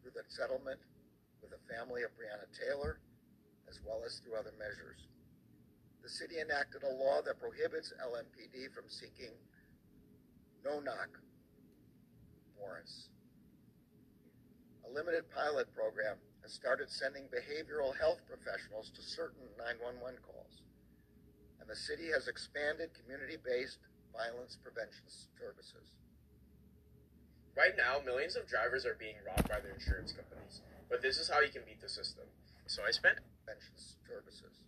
through 0.00 0.14
the 0.14 0.24
settlement 0.28 0.78
with 1.42 1.50
the 1.50 1.62
family 1.66 2.02
of 2.06 2.14
Breonna 2.14 2.46
Taylor, 2.54 3.00
as 3.68 3.80
well 3.82 4.02
as 4.06 4.22
through 4.22 4.38
other 4.38 4.54
measures. 4.54 5.08
The 6.02 6.08
city 6.08 6.38
enacted 6.38 6.86
a 6.86 6.94
law 6.94 7.18
that 7.26 7.42
prohibits 7.42 7.92
LMPD 7.98 8.70
from 8.70 8.86
seeking 8.86 9.34
no 10.66 10.82
knock 10.82 11.14
warrants. 12.58 13.06
A 14.82 14.90
limited 14.90 15.30
pilot 15.30 15.70
program 15.70 16.18
has 16.42 16.50
started 16.50 16.90
sending 16.90 17.30
behavioral 17.30 17.94
health 17.94 18.18
professionals 18.26 18.90
to 18.98 19.02
certain 19.02 19.46
911 19.54 20.18
calls, 20.26 20.66
and 21.62 21.70
the 21.70 21.78
city 21.78 22.10
has 22.10 22.26
expanded 22.26 22.90
community 22.98 23.38
based 23.38 23.78
violence 24.10 24.58
prevention 24.58 25.06
services. 25.38 25.94
Right 27.54 27.78
now, 27.78 28.02
millions 28.02 28.34
of 28.34 28.50
drivers 28.50 28.82
are 28.84 28.98
being 28.98 29.16
robbed 29.22 29.46
by 29.46 29.62
their 29.62 29.72
insurance 29.72 30.10
companies, 30.10 30.66
but 30.90 30.98
this 30.98 31.16
is 31.16 31.30
how 31.30 31.46
you 31.46 31.48
can 31.54 31.62
beat 31.62 31.80
the 31.80 31.88
system. 31.88 32.26
So 32.66 32.82
I 32.82 32.90
spent 32.90 33.22
prevention 33.46 33.78
services. 34.02 34.66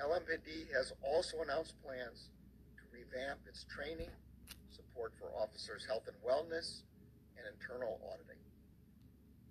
LMPD 0.00 0.72
has 0.72 0.96
also 1.04 1.44
announced 1.44 1.76
plans 1.84 2.32
to 2.80 2.84
revamp 2.88 3.44
its 3.46 3.68
training, 3.68 4.08
support 5.00 5.16
for 5.16 5.32
officers' 5.40 5.86
health 5.88 6.04
and 6.12 6.16
wellness, 6.20 6.84
and 7.40 7.48
internal 7.48 7.96
auditing. 8.12 8.36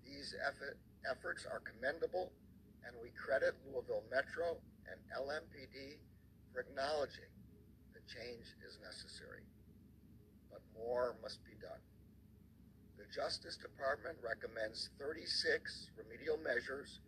These 0.06 0.38
effort, 0.46 0.78
efforts 1.10 1.48
are 1.50 1.62
commendable, 1.66 2.30
and 2.86 2.94
we 3.02 3.10
credit 3.18 3.58
Louisville 3.66 4.06
Metro 4.14 4.62
and 4.86 5.02
LMPD 5.10 5.98
for 6.54 6.62
acknowledging 6.62 7.34
that 7.98 8.06
change 8.06 8.46
is 8.62 8.78
necessary. 8.86 9.42
But 10.54 10.62
more 10.78 11.18
must 11.18 11.42
be 11.46 11.58
done. 11.58 11.82
The 13.02 13.10
Justice 13.10 13.58
Department 13.58 14.22
recommends 14.22 14.94
36 15.02 15.90
remedial 15.98 16.38
measures 16.46 17.02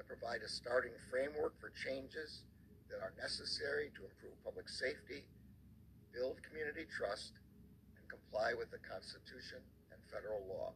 that 0.00 0.08
provide 0.08 0.40
a 0.40 0.48
starting 0.48 0.96
framework 1.12 1.60
for 1.60 1.68
changes 1.76 2.48
that 2.88 3.04
are 3.04 3.12
necessary 3.20 3.92
to 4.00 4.08
improve 4.08 4.32
public 4.40 4.68
safety, 4.68 5.28
build 6.16 6.40
community 6.40 6.88
trust, 6.88 7.41
comply 8.32 8.54
with 8.56 8.70
the 8.70 8.80
Constitution 8.88 9.60
and 9.92 10.00
federal 10.08 10.40
law. 10.48 10.72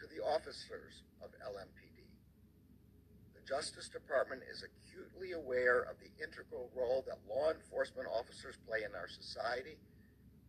To 0.00 0.06
the 0.08 0.24
officers 0.24 1.04
of 1.20 1.28
LMPD, 1.44 2.08
the 3.36 3.44
Justice 3.44 3.88
Department 3.88 4.40
is 4.48 4.64
acutely 4.64 5.32
aware 5.32 5.84
of 5.84 6.00
the 6.00 6.08
integral 6.22 6.70
role 6.72 7.04
that 7.04 7.20
law 7.28 7.52
enforcement 7.52 8.08
officers 8.08 8.56
play 8.64 8.80
in 8.88 8.94
our 8.96 9.08
society 9.08 9.76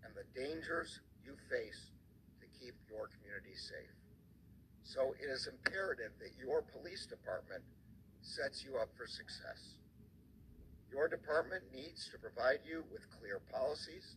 and 0.05 0.15
the 0.15 0.27
dangers 0.31 1.01
you 1.25 1.35
face 1.51 1.91
to 2.39 2.47
keep 2.55 2.75
your 2.87 3.11
community 3.19 3.55
safe. 3.59 3.95
So 4.83 5.15
it 5.19 5.27
is 5.27 5.51
imperative 5.51 6.15
that 6.23 6.39
your 6.39 6.63
police 6.63 7.05
department 7.05 7.63
sets 8.21 8.63
you 8.63 8.77
up 8.77 8.89
for 8.95 9.05
success. 9.05 9.75
Your 10.87 11.07
department 11.11 11.63
needs 11.73 12.07
to 12.09 12.17
provide 12.17 12.63
you 12.63 12.87
with 12.89 13.03
clear 13.19 13.41
policies 13.51 14.15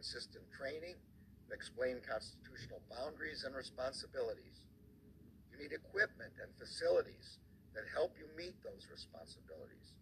consistent 0.00 0.48
training 0.56 0.96
that 1.44 1.52
explain 1.52 2.00
constitutional 2.00 2.80
boundaries 2.88 3.44
and 3.44 3.52
responsibilities. 3.52 4.64
You 5.52 5.60
need 5.60 5.76
equipment 5.76 6.32
and 6.40 6.48
facilities 6.56 7.36
that 7.76 7.84
help 7.92 8.16
you 8.16 8.24
meet 8.32 8.56
those 8.64 8.88
responsibilities. 8.88 9.92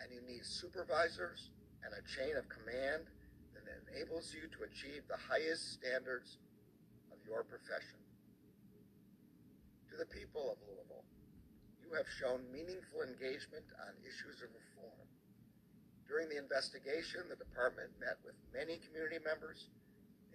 And 0.00 0.08
you 0.08 0.24
need 0.24 0.48
supervisors 0.48 1.52
and 1.84 1.92
a 1.92 2.00
chain 2.08 2.40
of 2.40 2.48
command 2.48 3.04
that 3.52 3.68
enables 3.84 4.32
you 4.32 4.48
to 4.48 4.64
achieve 4.64 5.04
the 5.12 5.20
highest 5.20 5.76
standards 5.76 6.40
of 7.12 7.20
your 7.28 7.44
profession. 7.44 8.00
To 9.92 9.94
the 10.00 10.08
people 10.08 10.56
of 10.56 10.58
Louisville, 10.64 11.04
you 11.84 11.92
have 11.92 12.08
shown 12.16 12.48
meaningful 12.48 13.04
engagement 13.04 13.68
on 13.76 13.92
issues 14.08 14.40
of 14.40 14.48
reform. 14.56 15.04
During 16.08 16.28
the 16.28 16.38
investigation, 16.38 17.24
the 17.28 17.40
department 17.40 17.90
met 17.98 18.20
with 18.24 18.36
many 18.52 18.78
community 18.84 19.18
members, 19.24 19.72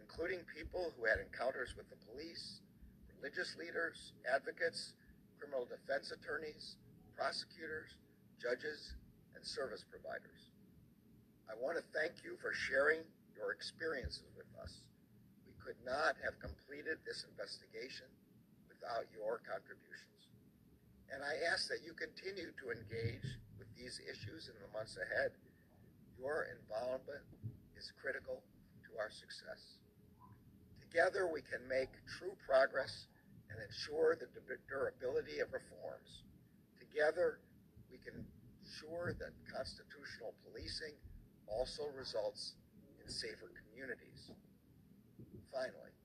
including 0.02 0.42
people 0.50 0.92
who 0.98 1.06
had 1.06 1.22
encounters 1.22 1.78
with 1.78 1.90
the 1.94 2.00
police, 2.10 2.62
religious 3.18 3.56
leaders, 3.56 4.14
advocates, 4.26 4.98
criminal 5.38 5.70
defense 5.70 6.12
attorneys, 6.12 6.76
prosecutors, 7.16 7.96
judges, 8.42 8.96
and 9.36 9.46
service 9.46 9.86
providers. 9.86 10.52
I 11.48 11.56
want 11.58 11.78
to 11.78 11.86
thank 11.96 12.24
you 12.26 12.36
for 12.42 12.52
sharing 12.52 13.02
your 13.36 13.52
experiences 13.56 14.28
with 14.36 14.50
us. 14.60 14.84
We 15.48 15.56
could 15.62 15.80
not 15.86 16.20
have 16.26 16.40
completed 16.44 17.00
this 17.06 17.24
investigation 17.30 18.10
without 18.68 19.08
your 19.16 19.40
contributions. 19.46 20.30
And 21.10 21.26
I 21.26 21.42
ask 21.50 21.68
that 21.70 21.82
you 21.82 21.96
continue 21.98 22.54
to 22.54 22.66
engage 22.70 23.26
with 23.58 23.68
these 23.74 24.00
issues 24.06 24.48
in 24.48 24.56
the 24.62 24.70
months 24.72 25.00
ahead. 25.00 25.34
Your 26.20 26.52
involvement 26.52 27.24
is 27.80 27.96
critical 27.96 28.44
to 28.84 29.00
our 29.00 29.08
success. 29.08 29.80
Together, 30.84 31.32
we 31.32 31.40
can 31.40 31.64
make 31.72 31.88
true 32.20 32.36
progress 32.44 33.08
and 33.48 33.56
ensure 33.64 34.20
the 34.20 34.28
durability 34.68 35.40
of 35.40 35.48
reforms. 35.56 36.28
Together, 36.76 37.40
we 37.88 38.04
can 38.04 38.20
ensure 38.60 39.16
that 39.16 39.32
constitutional 39.48 40.36
policing 40.44 40.94
also 41.48 41.88
results 41.96 42.60
in 43.00 43.08
safer 43.08 43.48
communities. 43.56 44.36
Finally, 45.56 45.96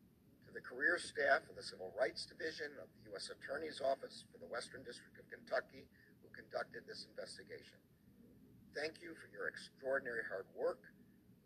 to 0.47 0.55
the 0.55 0.63
career 0.63 0.95
staff 0.97 1.43
of 1.51 1.59
the 1.59 1.67
Civil 1.67 1.91
Rights 1.99 2.25
Division 2.25 2.71
of 2.79 2.87
the 2.95 3.11
U.S. 3.13 3.35
Attorney's 3.35 3.83
Office 3.83 4.25
for 4.31 4.39
the 4.39 4.47
Western 4.47 4.87
District 4.87 5.19
of 5.19 5.27
Kentucky 5.27 5.85
who 6.23 6.31
conducted 6.33 6.87
this 6.87 7.05
investigation, 7.11 7.77
thank 8.75 8.99
you 8.99 9.15
for 9.15 9.31
your 9.31 9.47
extraordinary 9.47 10.27
hard 10.27 10.51
work, 10.51 10.83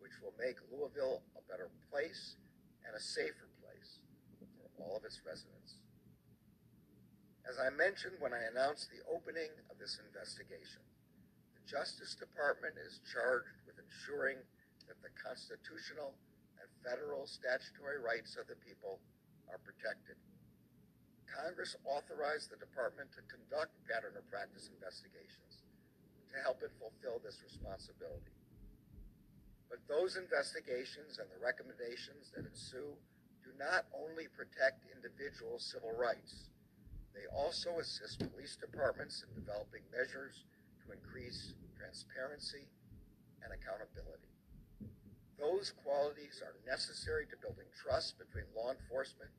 which 0.01 0.17
will 0.25 0.33
make 0.41 0.57
Louisville 0.73 1.21
a 1.37 1.45
better 1.45 1.69
place 1.93 2.41
and 2.89 2.97
a 2.97 3.01
safer 3.01 3.53
place 3.61 4.01
for 4.41 4.69
all 4.81 4.97
of 4.97 5.05
its 5.05 5.21
residents. 5.29 5.85
As 7.45 7.61
I 7.61 7.69
mentioned 7.69 8.17
when 8.21 8.33
I 8.33 8.49
announced 8.49 8.89
the 8.89 9.05
opening 9.13 9.53
of 9.69 9.77
this 9.77 10.01
investigation, 10.01 10.81
the 11.53 11.65
Justice 11.69 12.17
Department 12.17 12.81
is 12.81 13.05
charged 13.05 13.61
with 13.69 13.77
ensuring 13.77 14.41
that 14.89 15.01
the 15.05 15.13
constitutional 15.21 16.17
and 16.57 16.69
federal 16.81 17.29
statutory 17.29 18.01
rights 18.01 18.41
of 18.41 18.49
the 18.49 18.57
people 18.65 19.05
are 19.53 19.61
protected. 19.61 20.17
Congress 21.29 21.77
authorized 21.85 22.49
the 22.49 22.61
department 22.61 23.13
to 23.13 23.21
conduct 23.29 23.77
pattern 23.85 24.17
or 24.17 24.25
practice 24.33 24.73
investigations 24.73 25.68
to 26.33 26.37
help 26.45 26.63
it 26.63 26.73
fulfill 26.77 27.21
this 27.25 27.41
responsibility. 27.45 28.35
But 29.69 29.85
those 29.85 30.17
investigations 30.17 31.21
and 31.21 31.29
the 31.29 31.41
recommendations 31.41 32.33
that 32.33 32.49
ensue 32.49 32.97
do 33.45 33.51
not 33.61 33.89
only 33.93 34.29
protect 34.33 34.89
individual 34.89 35.61
civil 35.61 35.93
rights, 35.93 36.53
they 37.13 37.29
also 37.33 37.77
assist 37.81 38.25
police 38.33 38.57
departments 38.57 39.25
in 39.25 39.31
developing 39.37 39.85
measures 39.93 40.45
to 40.85 40.93
increase 40.93 41.53
transparency 41.77 42.65
and 43.45 43.53
accountability. 43.53 44.33
Those 45.39 45.71
qualities 45.85 46.43
are 46.43 46.57
necessary 46.67 47.27
to 47.31 47.37
building 47.39 47.69
trust 47.77 48.19
between 48.19 48.45
law 48.57 48.75
enforcement 48.75 49.31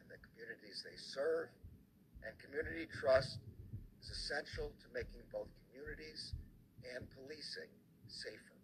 and 0.00 0.08
the 0.08 0.16
communities 0.24 0.80
they 0.80 0.96
serve, 0.96 1.52
and 2.24 2.32
community 2.40 2.88
trust 2.88 3.38
is 4.00 4.08
essential 4.08 4.72
to 4.80 4.86
making 4.96 5.20
both 5.28 5.48
communities 5.76 6.32
and 6.96 7.04
policing 7.12 7.68
safer. 8.08 8.56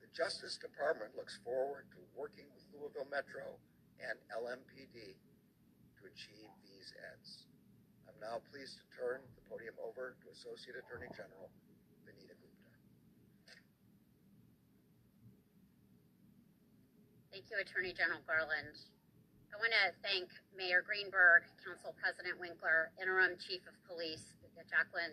The 0.00 0.08
Justice 0.16 0.56
Department 0.56 1.12
looks 1.12 1.36
forward 1.44 1.92
to 1.92 2.00
working 2.16 2.48
with 2.56 2.64
Louisville 2.72 3.08
Metro 3.12 3.60
and 4.00 4.16
LMPD 4.32 4.96
to 4.96 6.02
achieve 6.08 6.48
these 6.64 6.88
ends. 7.12 7.44
I'm 8.08 8.16
now 8.16 8.40
pleased 8.48 8.80
to 8.80 8.84
turn 8.96 9.20
the 9.36 9.44
podium 9.44 9.76
over 9.84 10.16
to 10.24 10.26
Associate 10.32 10.72
Attorney 10.80 11.12
General 11.12 11.52
Vanita 12.08 12.32
Gupta. 12.32 12.72
Thank 17.28 17.52
you, 17.52 17.60
Attorney 17.60 17.92
General 17.92 18.24
Garland. 18.24 18.72
I 19.52 19.60
want 19.60 19.76
to 19.76 19.92
thank 20.00 20.32
Mayor 20.56 20.80
Greenberg, 20.80 21.44
Council 21.60 21.92
President 22.00 22.40
Winkler, 22.40 22.90
Interim 22.96 23.36
Chief 23.36 23.60
of 23.68 23.76
Police 23.84 24.32
Jacqueline 24.70 25.12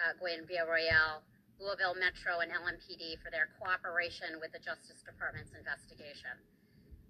uh, 0.00 0.16
Gwinn-Villaroel, 0.20 1.24
Louisville 1.56 1.96
Metro, 1.96 2.44
and 2.44 2.52
LMPD 2.52 3.16
for 3.24 3.32
their 3.32 3.48
cooperation 3.56 4.36
with 4.40 4.52
the 4.52 4.60
Justice 4.60 5.00
Department's 5.00 5.56
investigation. 5.56 6.36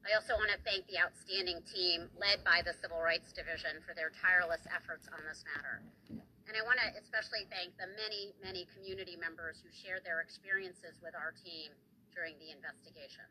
I 0.07 0.15
also 0.15 0.39
want 0.39 0.55
to 0.55 0.61
thank 0.63 0.87
the 0.87 1.03
outstanding 1.03 1.67
team 1.67 2.07
led 2.15 2.47
by 2.47 2.63
the 2.63 2.71
Civil 2.79 3.03
Rights 3.03 3.35
Division 3.35 3.83
for 3.83 3.91
their 3.91 4.15
tireless 4.23 4.63
efforts 4.71 5.11
on 5.11 5.19
this 5.27 5.43
matter. 5.51 5.83
And 6.47 6.55
I 6.55 6.63
want 6.63 6.79
to 6.79 6.95
especially 7.03 7.43
thank 7.51 7.75
the 7.75 7.91
many, 7.99 8.31
many 8.39 8.71
community 8.71 9.19
members 9.19 9.59
who 9.59 9.71
shared 9.75 10.07
their 10.07 10.23
experiences 10.23 11.03
with 11.03 11.19
our 11.19 11.35
team 11.43 11.75
during 12.15 12.39
the 12.39 12.55
investigation. 12.55 13.27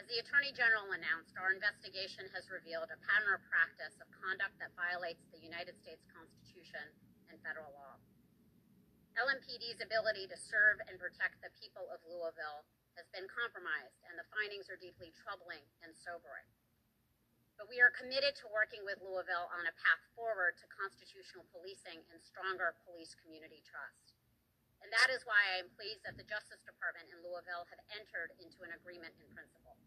As 0.00 0.08
the 0.08 0.16
Attorney 0.24 0.56
General 0.56 0.96
announced, 0.96 1.36
our 1.36 1.52
investigation 1.52 2.24
has 2.32 2.48
revealed 2.48 2.88
a 2.88 2.96
pattern 3.04 3.36
or 3.36 3.44
practice 3.52 4.00
of 4.00 4.08
conduct 4.16 4.56
that 4.64 4.72
violates 4.80 5.24
the 5.28 5.40
United 5.44 5.76
States 5.84 6.04
Constitution 6.08 6.88
and 7.28 7.36
federal 7.44 7.68
law. 7.76 8.00
LMPD's 9.16 9.80
ability 9.80 10.28
to 10.28 10.36
serve 10.36 10.76
and 10.92 11.00
protect 11.00 11.40
the 11.40 11.48
people 11.56 11.88
of 11.88 12.04
Louisville 12.04 12.68
has 13.00 13.08
been 13.16 13.24
compromised, 13.32 13.96
and 14.04 14.20
the 14.20 14.28
findings 14.28 14.68
are 14.68 14.76
deeply 14.76 15.08
troubling 15.16 15.64
and 15.80 15.96
sobering. 15.96 16.44
But 17.56 17.72
we 17.72 17.80
are 17.80 17.88
committed 17.96 18.36
to 18.36 18.52
working 18.52 18.84
with 18.84 19.00
Louisville 19.00 19.48
on 19.56 19.64
a 19.64 19.78
path 19.80 20.04
forward 20.12 20.60
to 20.60 20.68
constitutional 20.68 21.48
policing 21.48 22.04
and 22.12 22.20
stronger 22.20 22.76
police 22.84 23.16
community 23.24 23.64
trust. 23.64 24.12
And 24.84 24.92
that 24.92 25.08
is 25.08 25.24
why 25.24 25.40
I 25.56 25.64
am 25.64 25.72
pleased 25.72 26.04
that 26.04 26.20
the 26.20 26.28
Justice 26.28 26.60
Department 26.68 27.08
and 27.08 27.24
Louisville 27.24 27.64
have 27.72 27.80
entered 27.96 28.36
into 28.36 28.60
an 28.68 28.76
agreement 28.76 29.16
in 29.16 29.28
principle. 29.32 29.80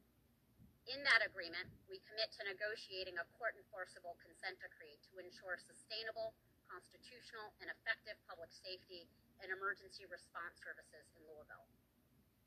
In 0.89 1.05
that 1.05 1.21
agreement, 1.21 1.69
we 1.85 2.01
commit 2.09 2.33
to 2.33 2.49
negotiating 2.49 3.21
a 3.21 3.29
court 3.37 3.53
enforceable 3.53 4.17
consent 4.25 4.57
decree 4.57 4.97
to 5.13 5.21
ensure 5.21 5.61
sustainable, 5.61 6.33
constitutional, 6.69 7.51
and 7.59 7.67
effective 7.73 8.15
public 8.29 8.53
safety 8.53 9.09
and 9.41 9.49
emergency 9.49 10.05
response 10.05 10.55
services 10.61 11.05
in 11.17 11.21
Louisville. 11.25 11.67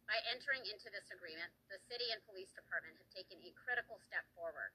By 0.06 0.18
entering 0.30 0.62
into 0.66 0.90
this 0.90 1.08
agreement, 1.10 1.50
the 1.70 1.82
city 1.90 2.06
and 2.14 2.22
police 2.26 2.50
department 2.54 2.98
have 2.98 3.10
taken 3.10 3.38
a 3.42 3.54
critical 3.58 3.98
step 4.06 4.26
forward 4.34 4.70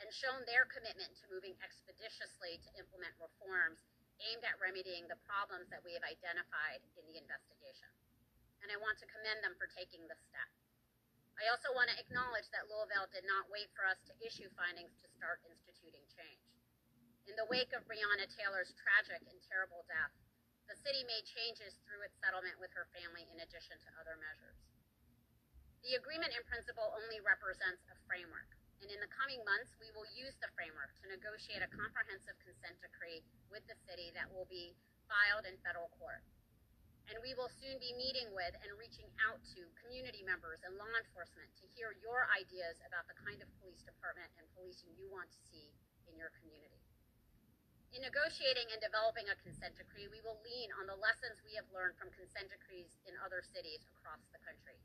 and 0.00 0.08
shown 0.12 0.40
their 0.48 0.64
commitment 0.68 1.12
to 1.20 1.32
moving 1.32 1.56
expeditiously 1.60 2.60
to 2.64 2.70
implement 2.80 3.12
reforms 3.20 3.80
aimed 4.20 4.44
at 4.44 4.60
remedying 4.60 5.08
the 5.08 5.20
problems 5.24 5.68
that 5.72 5.84
we 5.84 5.96
have 5.96 6.04
identified 6.04 6.80
in 6.96 7.04
the 7.08 7.20
investigation. 7.20 7.88
And 8.60 8.68
I 8.68 8.76
want 8.80 9.00
to 9.00 9.08
commend 9.08 9.40
them 9.40 9.56
for 9.56 9.68
taking 9.72 10.04
this 10.08 10.20
step. 10.28 10.48
I 11.40 11.48
also 11.48 11.72
want 11.72 11.88
to 11.88 11.96
acknowledge 11.96 12.48
that 12.52 12.68
Louisville 12.68 13.08
did 13.16 13.24
not 13.24 13.48
wait 13.48 13.72
for 13.72 13.88
us 13.88 13.96
to 14.04 14.12
issue 14.20 14.52
findings 14.60 14.92
to 15.00 15.08
start 15.16 15.40
instituting 15.48 16.04
change. 16.12 16.49
In 17.28 17.36
the 17.36 17.50
wake 17.52 17.72
of 17.76 17.84
Breonna 17.84 18.28
Taylor's 18.32 18.72
tragic 18.80 19.20
and 19.28 19.38
terrible 19.44 19.84
death, 19.84 20.14
the 20.70 20.78
city 20.86 21.02
made 21.04 21.26
changes 21.26 21.74
through 21.82 22.06
its 22.06 22.14
settlement 22.22 22.56
with 22.62 22.70
her 22.78 22.86
family 22.94 23.26
in 23.28 23.42
addition 23.42 23.76
to 23.76 23.98
other 23.98 24.14
measures. 24.22 24.60
The 25.82 25.98
agreement 25.98 26.36
in 26.36 26.44
principle 26.46 26.92
only 26.94 27.18
represents 27.24 27.82
a 27.90 27.96
framework, 28.06 28.52
and 28.80 28.88
in 28.92 29.00
the 29.00 29.10
coming 29.12 29.40
months, 29.42 29.72
we 29.80 29.90
will 29.92 30.08
use 30.12 30.36
the 30.40 30.52
framework 30.56 30.92
to 31.00 31.12
negotiate 31.12 31.64
a 31.64 31.72
comprehensive 31.72 32.36
consent 32.40 32.76
decree 32.80 33.24
with 33.48 33.64
the 33.68 33.76
city 33.88 34.12
that 34.12 34.28
will 34.32 34.46
be 34.48 34.76
filed 35.08 35.48
in 35.48 35.58
federal 35.64 35.90
court. 35.96 36.22
And 37.10 37.18
we 37.24 37.34
will 37.34 37.50
soon 37.58 37.76
be 37.82 37.96
meeting 37.96 38.30
with 38.30 38.54
and 38.62 38.70
reaching 38.78 39.10
out 39.26 39.42
to 39.56 39.66
community 39.82 40.22
members 40.22 40.62
and 40.62 40.78
law 40.78 40.92
enforcement 40.94 41.50
to 41.58 41.66
hear 41.74 41.96
your 41.98 42.30
ideas 42.38 42.78
about 42.86 43.10
the 43.10 43.18
kind 43.18 43.42
of 43.42 43.50
police 43.58 43.82
department 43.82 44.30
and 44.38 44.46
policing 44.54 44.94
you 44.94 45.10
want 45.10 45.26
to 45.34 45.40
see 45.50 45.74
in 46.06 46.14
your 46.14 46.30
community. 46.38 46.78
In 47.90 48.06
negotiating 48.06 48.70
and 48.70 48.78
developing 48.78 49.26
a 49.26 49.42
consent 49.42 49.74
decree, 49.74 50.06
we 50.06 50.22
will 50.22 50.38
lean 50.46 50.70
on 50.78 50.86
the 50.86 50.94
lessons 50.94 51.42
we 51.42 51.58
have 51.58 51.66
learned 51.74 51.98
from 51.98 52.14
consent 52.14 52.46
decrees 52.46 52.94
in 53.02 53.18
other 53.18 53.42
cities 53.42 53.82
across 53.98 54.22
the 54.30 54.38
country. 54.46 54.78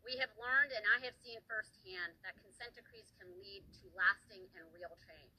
We 0.00 0.16
have 0.16 0.32
learned, 0.40 0.72
and 0.72 0.88
I 0.96 1.04
have 1.04 1.12
seen 1.20 1.44
firsthand, 1.44 2.16
that 2.24 2.40
consent 2.40 2.72
decrees 2.80 3.12
can 3.20 3.28
lead 3.44 3.68
to 3.76 3.92
lasting 3.92 4.40
and 4.56 4.64
real 4.72 4.96
change. 5.04 5.36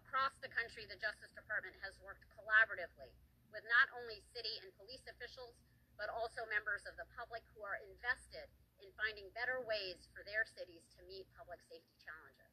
Across 0.00 0.40
the 0.40 0.48
country, 0.48 0.88
the 0.88 0.96
Justice 0.96 1.32
Department 1.36 1.76
has 1.84 1.92
worked 2.00 2.24
collaboratively 2.40 3.12
with 3.52 3.68
not 3.68 3.92
only 4.00 4.24
city 4.32 4.64
and 4.64 4.72
police 4.80 5.04
officials, 5.12 5.60
but 6.00 6.08
also 6.08 6.48
members 6.48 6.88
of 6.88 6.96
the 6.96 7.08
public 7.20 7.44
who 7.52 7.60
are 7.60 7.84
invested 7.84 8.48
in 8.80 8.88
finding 8.96 9.28
better 9.36 9.60
ways 9.68 10.08
for 10.16 10.24
their 10.24 10.48
cities 10.56 10.88
to 10.96 11.04
meet 11.04 11.28
public 11.36 11.60
safety 11.68 11.96
challenges. 12.00 12.47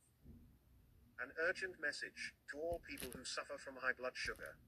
An 1.15 1.31
urgent 1.47 1.79
message 1.79 2.35
to 2.51 2.59
all 2.59 2.83
people 2.83 3.07
who 3.15 3.23
suffer 3.23 3.55
from 3.55 3.79
high 3.79 3.95
blood 3.95 4.19
sugar. 4.19 4.59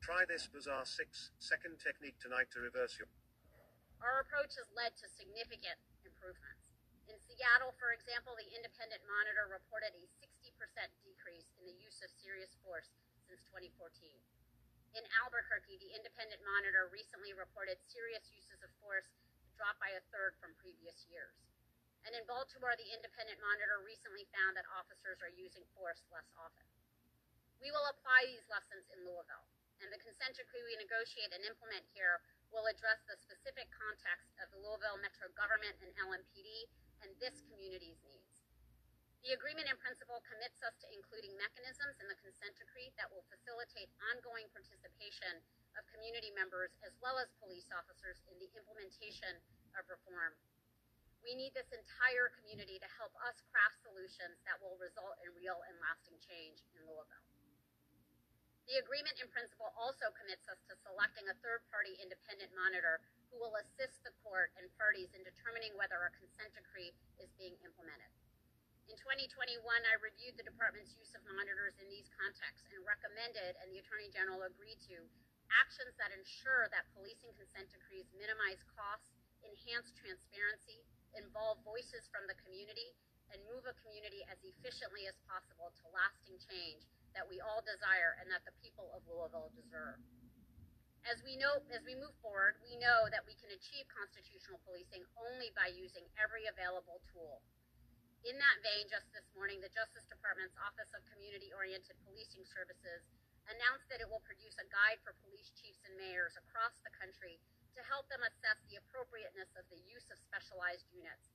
Try 0.00 0.24
this 0.24 0.48
bizarre 0.48 0.88
six 0.88 1.36
second 1.36 1.76
technique 1.76 2.16
tonight 2.16 2.48
to 2.56 2.64
reverse 2.64 2.96
your. 2.96 3.12
Our 4.00 4.24
approach 4.24 4.56
has 4.56 4.68
led 4.72 4.96
to 4.96 5.06
significant 5.08 5.76
improvements. 6.00 6.64
In 7.12 7.20
Seattle, 7.20 7.76
for 7.76 7.92
example, 7.92 8.32
the 8.40 8.48
Independent 8.56 9.04
Monitor 9.04 9.52
reported 9.52 9.92
a 9.94 10.04
60% 10.16 10.48
decrease 11.04 11.48
in 11.60 11.68
the 11.68 11.76
use 11.76 12.00
of 12.00 12.08
serious 12.24 12.56
force 12.64 12.88
since 13.28 13.44
2014. 13.52 14.10
In 14.96 15.04
Albuquerque, 15.20 15.76
the 15.76 15.92
Independent 15.92 16.40
Monitor 16.40 16.88
recently 16.88 17.36
reported 17.36 17.76
serious 17.84 18.24
uses 18.32 18.64
of 18.64 18.72
force 18.80 19.12
dropped 19.60 19.78
by 19.78 19.92
a 19.92 20.02
third 20.08 20.40
from 20.40 20.56
previous 20.56 21.04
years. 21.12 21.36
And 22.06 22.14
in 22.14 22.22
Baltimore, 22.30 22.78
the 22.78 22.94
Independent 22.94 23.42
Monitor 23.42 23.82
recently 23.82 24.30
found 24.30 24.54
that 24.54 24.62
officers 24.70 25.18
are 25.26 25.34
using 25.34 25.66
force 25.74 25.98
less 26.06 26.30
often. 26.38 26.62
We 27.58 27.74
will 27.74 27.82
apply 27.90 28.30
these 28.30 28.46
lessons 28.46 28.86
in 28.94 29.02
Louisville, 29.02 29.50
and 29.82 29.90
the 29.90 29.98
consent 29.98 30.38
decree 30.38 30.62
we 30.62 30.78
negotiate 30.78 31.34
and 31.34 31.42
implement 31.42 31.82
here 31.90 32.22
will 32.54 32.70
address 32.70 33.02
the 33.10 33.18
specific 33.18 33.66
context 33.74 34.30
of 34.38 34.46
the 34.54 34.62
Louisville 34.62 35.02
Metro 35.02 35.34
government 35.34 35.82
and 35.82 35.90
LMPD 35.98 36.70
and 37.02 37.10
this 37.18 37.42
community's 37.50 37.98
needs. 38.06 38.46
The 39.26 39.34
agreement 39.34 39.66
in 39.66 39.74
principle 39.82 40.22
commits 40.30 40.62
us 40.62 40.78
to 40.86 40.94
including 40.94 41.34
mechanisms 41.34 41.98
in 41.98 42.06
the 42.06 42.22
consent 42.22 42.54
decree 42.54 42.94
that 43.02 43.10
will 43.10 43.26
facilitate 43.26 43.90
ongoing 44.14 44.46
participation 44.54 45.42
of 45.74 45.82
community 45.90 46.30
members 46.38 46.70
as 46.86 46.94
well 47.02 47.18
as 47.18 47.34
police 47.42 47.66
officers 47.74 48.22
in 48.30 48.38
the 48.38 48.46
implementation 48.54 49.42
of 49.74 49.82
reform. 49.90 50.38
We 51.26 51.34
need 51.34 51.58
this 51.58 51.74
entire 51.74 52.30
community 52.38 52.78
to 52.78 52.86
help 53.02 53.10
us 53.26 53.34
craft 53.50 53.82
solutions 53.82 54.38
that 54.46 54.62
will 54.62 54.78
result 54.78 55.18
in 55.26 55.34
real 55.34 55.58
and 55.66 55.74
lasting 55.82 56.22
change 56.22 56.62
in 56.70 56.86
Louisville. 56.86 57.26
The 58.70 58.78
agreement 58.78 59.18
in 59.18 59.26
principle 59.34 59.74
also 59.74 60.14
commits 60.14 60.46
us 60.46 60.62
to 60.70 60.78
selecting 60.86 61.26
a 61.26 61.34
third 61.42 61.66
party 61.66 61.98
independent 61.98 62.54
monitor 62.54 63.02
who 63.26 63.42
will 63.42 63.58
assist 63.58 64.06
the 64.06 64.14
court 64.22 64.54
and 64.54 64.70
parties 64.78 65.10
in 65.18 65.26
determining 65.26 65.74
whether 65.74 65.98
a 65.98 66.14
consent 66.14 66.54
decree 66.54 66.94
is 67.18 67.34
being 67.34 67.58
implemented. 67.66 68.14
In 68.86 68.94
2021, 68.94 69.58
I 69.66 69.98
reviewed 69.98 70.38
the 70.38 70.46
department's 70.46 70.94
use 70.94 71.10
of 71.18 71.26
monitors 71.26 71.74
in 71.82 71.90
these 71.90 72.06
contexts 72.14 72.70
and 72.70 72.86
recommended, 72.86 73.58
and 73.58 73.74
the 73.74 73.82
Attorney 73.82 74.14
General 74.14 74.46
agreed 74.46 74.78
to, 74.94 75.02
actions 75.50 75.98
that 75.98 76.14
ensure 76.14 76.70
that 76.70 76.86
policing 76.94 77.34
consent 77.34 77.66
decrees 77.74 78.06
minimize 78.14 78.62
costs, 78.78 79.10
enhance 79.42 79.90
transparency, 79.98 80.86
involve 81.16 81.58
voices 81.64 82.06
from 82.12 82.28
the 82.28 82.38
community, 82.44 82.94
and 83.34 83.42
move 83.50 83.66
a 83.66 83.74
community 83.82 84.22
as 84.30 84.38
efficiently 84.46 85.08
as 85.10 85.16
possible 85.26 85.74
to 85.74 85.84
lasting 85.90 86.38
change 86.46 86.86
that 87.16 87.26
we 87.26 87.42
all 87.42 87.64
desire 87.64 88.14
and 88.22 88.30
that 88.30 88.44
the 88.46 88.54
people 88.62 88.92
of 88.94 89.02
Louisville 89.08 89.50
deserve. 89.56 89.98
As 91.06 91.22
we 91.22 91.38
know, 91.38 91.62
as 91.70 91.82
we 91.86 91.94
move 91.94 92.14
forward, 92.18 92.58
we 92.66 92.74
know 92.82 93.06
that 93.14 93.22
we 93.26 93.38
can 93.38 93.50
achieve 93.54 93.86
constitutional 93.90 94.58
policing 94.66 95.06
only 95.14 95.54
by 95.54 95.70
using 95.70 96.02
every 96.18 96.50
available 96.50 96.98
tool. 97.14 97.42
In 98.26 98.34
that 98.42 98.58
vein, 98.66 98.90
just 98.90 99.06
this 99.14 99.26
morning, 99.38 99.62
the 99.62 99.70
Justice 99.70 100.02
Department's 100.10 100.58
Office 100.58 100.90
of 100.98 101.06
Community 101.14 101.54
Oriented 101.54 101.94
Policing 102.02 102.42
Services 102.50 103.06
announced 103.46 103.86
that 103.86 104.02
it 104.02 104.10
will 104.10 104.24
produce 104.26 104.58
a 104.58 104.66
guide 104.66 104.98
for 105.06 105.14
police 105.22 105.54
chiefs 105.54 105.78
and 105.86 105.94
mayors 105.94 106.34
across 106.34 106.74
the 106.82 106.90
country 106.98 107.38
to 107.76 107.84
help 107.84 108.08
them 108.08 108.24
assess 108.24 108.56
the 108.72 108.80
appropriateness 108.80 109.52
of 109.60 109.68
the 109.68 109.76
use 109.84 110.08
of 110.08 110.16
specialized 110.16 110.88
units, 110.96 111.28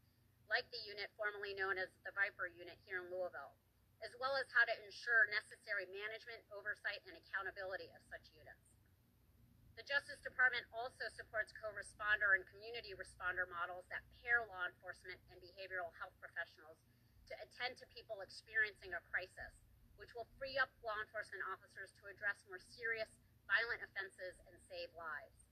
like 0.50 0.66
the 0.74 0.82
unit 0.90 1.14
formerly 1.14 1.54
known 1.54 1.78
as 1.78 1.94
the 2.02 2.12
Viper 2.18 2.50
Unit 2.50 2.82
here 2.82 2.98
in 2.98 3.14
Louisville, 3.14 3.54
as 4.02 4.10
well 4.18 4.34
as 4.34 4.50
how 4.50 4.66
to 4.66 4.74
ensure 4.82 5.30
necessary 5.30 5.86
management, 5.94 6.42
oversight, 6.50 7.06
and 7.06 7.14
accountability 7.14 7.94
of 7.94 8.02
such 8.10 8.26
units. 8.34 8.66
The 9.78 9.86
Justice 9.86 10.20
Department 10.26 10.66
also 10.74 11.06
supports 11.14 11.54
co-responder 11.62 12.34
and 12.34 12.44
community 12.50 12.98
responder 12.98 13.46
models 13.46 13.86
that 13.94 14.02
pair 14.26 14.42
law 14.50 14.66
enforcement 14.66 15.22
and 15.30 15.38
behavioral 15.40 15.94
health 16.02 16.18
professionals 16.18 16.82
to 17.30 17.38
attend 17.46 17.78
to 17.80 17.86
people 17.94 18.20
experiencing 18.26 18.98
a 18.98 19.02
crisis, 19.14 19.54
which 20.02 20.12
will 20.18 20.28
free 20.42 20.58
up 20.58 20.74
law 20.82 20.98
enforcement 21.06 21.46
officers 21.54 21.94
to 22.02 22.10
address 22.10 22.42
more 22.50 22.60
serious 22.74 23.14
violent 23.46 23.86
offenses 23.86 24.42
and 24.50 24.58
save 24.68 24.90
lives. 24.98 25.51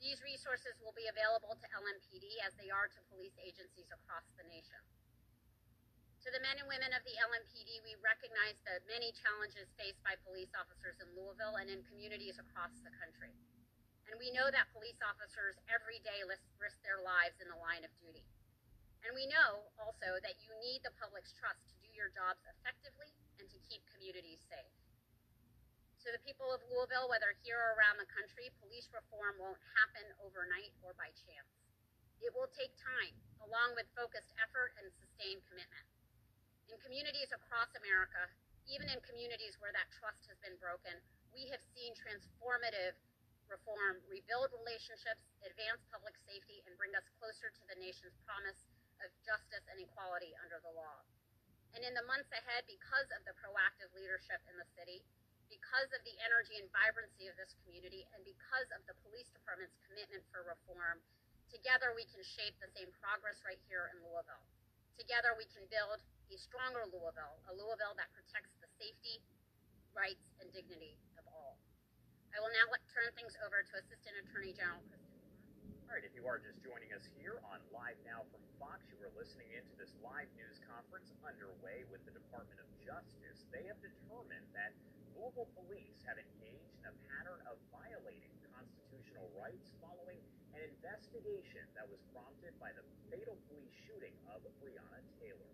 These 0.00 0.24
resources 0.24 0.80
will 0.80 0.96
be 0.96 1.12
available 1.12 1.52
to 1.60 1.66
LMPD 1.76 2.40
as 2.40 2.56
they 2.56 2.72
are 2.72 2.88
to 2.88 3.00
police 3.12 3.36
agencies 3.36 3.92
across 3.92 4.24
the 4.40 4.48
nation. 4.48 4.80
To 6.24 6.32
the 6.32 6.40
men 6.40 6.56
and 6.56 6.68
women 6.68 6.96
of 6.96 7.04
the 7.04 7.16
LMPD, 7.20 7.84
we 7.84 8.00
recognize 8.00 8.56
the 8.64 8.80
many 8.88 9.12
challenges 9.12 9.68
faced 9.76 10.00
by 10.00 10.16
police 10.24 10.52
officers 10.56 10.96
in 11.04 11.08
Louisville 11.12 11.60
and 11.60 11.68
in 11.68 11.84
communities 11.84 12.40
across 12.40 12.72
the 12.80 12.92
country. 12.96 13.32
And 14.08 14.16
we 14.16 14.32
know 14.32 14.48
that 14.48 14.72
police 14.72 15.00
officers 15.04 15.60
every 15.68 16.00
day 16.00 16.24
risk 16.24 16.76
their 16.80 17.04
lives 17.04 17.36
in 17.40 17.52
the 17.52 17.60
line 17.60 17.84
of 17.84 17.92
duty. 18.00 18.24
And 19.04 19.12
we 19.12 19.28
know 19.28 19.68
also 19.76 20.16
that 20.24 20.40
you 20.40 20.52
need 20.64 20.80
the 20.80 20.96
public's 20.96 21.36
trust 21.36 21.60
to 21.72 21.76
do 21.84 21.92
your 21.92 22.08
jobs 22.12 22.40
effectively 22.48 23.12
and 23.36 23.48
to 23.52 23.58
keep 23.68 23.84
communities 23.92 24.40
safe. 24.48 24.79
To 26.00 26.08
the 26.16 26.24
people 26.24 26.48
of 26.48 26.64
Louisville, 26.72 27.12
whether 27.12 27.36
here 27.44 27.60
or 27.60 27.76
around 27.76 28.00
the 28.00 28.08
country, 28.08 28.48
police 28.56 28.88
reform 28.88 29.36
won't 29.36 29.60
happen 29.76 30.08
overnight 30.24 30.72
or 30.80 30.96
by 30.96 31.12
chance. 31.12 31.52
It 32.24 32.32
will 32.32 32.48
take 32.56 32.72
time, 32.80 33.12
along 33.44 33.76
with 33.76 33.84
focused 33.92 34.32
effort 34.40 34.72
and 34.80 34.88
sustained 34.96 35.44
commitment. 35.44 35.84
In 36.72 36.80
communities 36.80 37.28
across 37.36 37.68
America, 37.76 38.32
even 38.64 38.88
in 38.88 39.04
communities 39.04 39.60
where 39.60 39.76
that 39.76 39.92
trust 39.92 40.24
has 40.32 40.40
been 40.40 40.56
broken, 40.56 40.96
we 41.36 41.52
have 41.52 41.60
seen 41.76 41.92
transformative 41.92 42.96
reform 43.52 44.00
rebuild 44.08 44.48
relationships, 44.56 45.20
advance 45.44 45.84
public 45.92 46.16
safety, 46.24 46.64
and 46.64 46.80
bring 46.80 46.96
us 46.96 47.04
closer 47.20 47.52
to 47.52 47.64
the 47.68 47.76
nation's 47.76 48.16
promise 48.24 48.64
of 49.04 49.12
justice 49.20 49.68
and 49.68 49.76
equality 49.76 50.32
under 50.40 50.64
the 50.64 50.72
law. 50.72 51.04
And 51.76 51.84
in 51.84 51.92
the 51.92 52.08
months 52.08 52.32
ahead, 52.32 52.64
because 52.64 53.12
of 53.12 53.20
the 53.28 53.36
proactive 53.36 53.92
leadership 53.92 54.40
in 54.48 54.56
the 54.56 54.66
city, 54.80 55.04
because 55.50 55.90
of 55.90 56.00
the 56.06 56.14
energy 56.22 56.56
and 56.62 56.70
vibrancy 56.70 57.26
of 57.26 57.34
this 57.34 57.52
community, 57.60 58.06
and 58.14 58.22
because 58.22 58.70
of 58.70 58.80
the 58.86 58.94
police 59.02 59.28
department's 59.34 59.74
commitment 59.84 60.22
for 60.30 60.46
reform, 60.46 61.02
together 61.50 61.90
we 61.98 62.06
can 62.08 62.22
shape 62.22 62.54
the 62.62 62.70
same 62.72 62.88
progress 63.02 63.42
right 63.42 63.58
here 63.66 63.90
in 63.90 63.98
Louisville. 64.06 64.46
Together 64.94 65.34
we 65.34 65.50
can 65.50 65.66
build 65.68 65.98
a 66.30 66.36
stronger 66.38 66.86
Louisville, 66.86 67.36
a 67.50 67.52
Louisville 67.52 67.98
that 67.98 68.14
protects 68.14 68.54
the 68.62 68.70
safety, 68.78 69.18
rights, 69.90 70.22
and 70.38 70.46
dignity 70.54 70.94
of 71.18 71.26
all. 71.34 71.58
I 72.30 72.38
will 72.38 72.54
now 72.54 72.70
turn 72.94 73.10
things 73.18 73.34
over 73.42 73.66
to 73.66 73.72
Assistant 73.82 74.14
Attorney 74.22 74.54
General 74.54 74.78
Kristen. 74.86 75.09
All 75.90 75.98
right, 75.98 76.06
if 76.06 76.14
you 76.14 76.22
are 76.22 76.38
just 76.38 76.62
joining 76.62 76.94
us 76.94 77.02
here 77.18 77.42
on 77.50 77.58
Live 77.74 77.98
Now 78.06 78.22
from 78.30 78.38
Fox, 78.62 78.78
you 78.94 78.94
are 79.02 79.10
listening 79.18 79.50
into 79.50 79.74
this 79.74 79.90
live 79.98 80.30
news 80.38 80.62
conference 80.62 81.10
underway 81.26 81.82
with 81.90 81.98
the 82.06 82.14
Department 82.14 82.62
of 82.62 82.70
Justice. 82.78 83.42
They 83.50 83.66
have 83.66 83.74
determined 83.82 84.46
that 84.54 84.70
Louisville 85.18 85.50
police 85.58 85.98
have 86.06 86.14
engaged 86.14 86.70
in 86.78 86.86
a 86.86 86.94
pattern 87.10 87.42
of 87.50 87.58
violating 87.74 88.30
constitutional 88.54 89.34
rights 89.34 89.74
following 89.82 90.22
an 90.54 90.62
investigation 90.62 91.66
that 91.74 91.90
was 91.90 91.98
prompted 92.14 92.54
by 92.62 92.70
the 92.78 92.86
fatal 93.10 93.34
police 93.50 93.74
shooting 93.90 94.14
of 94.30 94.46
Breonna 94.62 95.02
Taylor. 95.18 95.50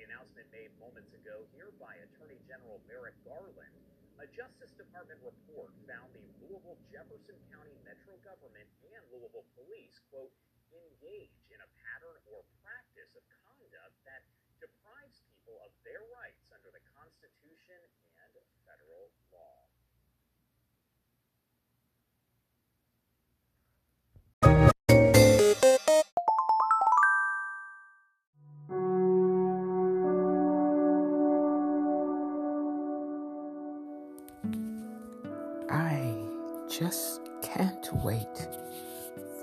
The 0.00 0.08
announcement 0.08 0.48
made 0.48 0.72
moments 0.80 1.12
ago 1.12 1.44
here 1.52 1.68
by 1.76 1.92
Attorney 2.08 2.40
General 2.48 2.80
Merrick 2.88 3.20
Garland. 3.28 3.76
A 4.22 4.30
Justice 4.30 4.70
Department 4.78 5.18
report 5.26 5.74
found 5.90 6.14
the 6.14 6.22
Louisville 6.38 6.78
Jefferson 6.86 7.34
County 7.50 7.74
Metro 7.82 8.14
government 8.22 8.70
and 8.86 9.02
Louisville 9.10 9.46
police, 9.58 9.98
quote, 10.10 10.30
engage 10.70 11.34
in 11.50 11.58
a 11.58 11.68
pattern 11.82 12.18
or 12.30 12.46
practice 12.62 13.10
of 13.18 13.24
conduct 13.42 13.94
that 14.06 14.22
deprives 14.62 15.18
people 15.28 15.58
of 15.66 15.70
their 15.82 16.02
rights 16.14 16.46
under 16.54 16.70
the 16.70 16.82
Constitution 16.94 17.78
and 18.22 18.32
federal 18.66 19.10
law. 19.34 19.53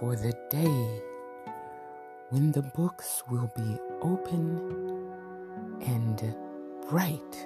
For 0.02 0.16
the 0.16 0.34
day 0.50 1.00
when 2.30 2.52
the 2.54 2.64
books 2.76 3.22
will 3.30 3.52
be 3.56 3.78
open 4.02 4.58
and 5.80 6.36
bright, 6.90 7.46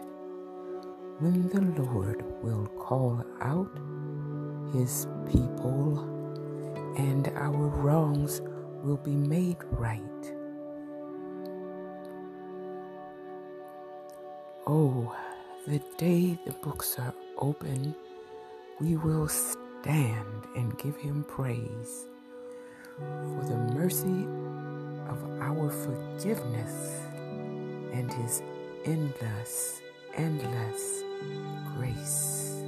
when 1.20 1.50
the 1.50 1.60
Lord 1.84 2.24
will 2.42 2.66
call 2.80 3.22
out 3.42 3.78
his 4.72 5.06
people 5.30 6.00
and 6.98 7.28
our 7.36 7.68
wrongs 7.68 8.42
will 8.86 9.02
be 9.04 9.16
made 9.16 9.58
right. 9.72 10.02
Oh, 14.66 15.14
the 15.68 15.82
day 15.98 16.40
the 16.46 16.54
books 16.64 16.96
are 17.00 17.14
open 17.38 17.94
we 18.80 18.96
will 18.96 19.28
stand 19.28 20.48
and 20.56 20.78
give 20.78 20.96
him 20.96 21.26
praise 21.26 22.08
for 22.98 23.46
the 23.46 23.58
mercy 23.74 24.28
of 25.10 25.42
our 25.42 25.70
forgiveness 25.70 27.02
and 27.94 28.12
his 28.14 28.42
endless, 28.86 29.82
endless 30.16 31.04
grace. 31.76 32.64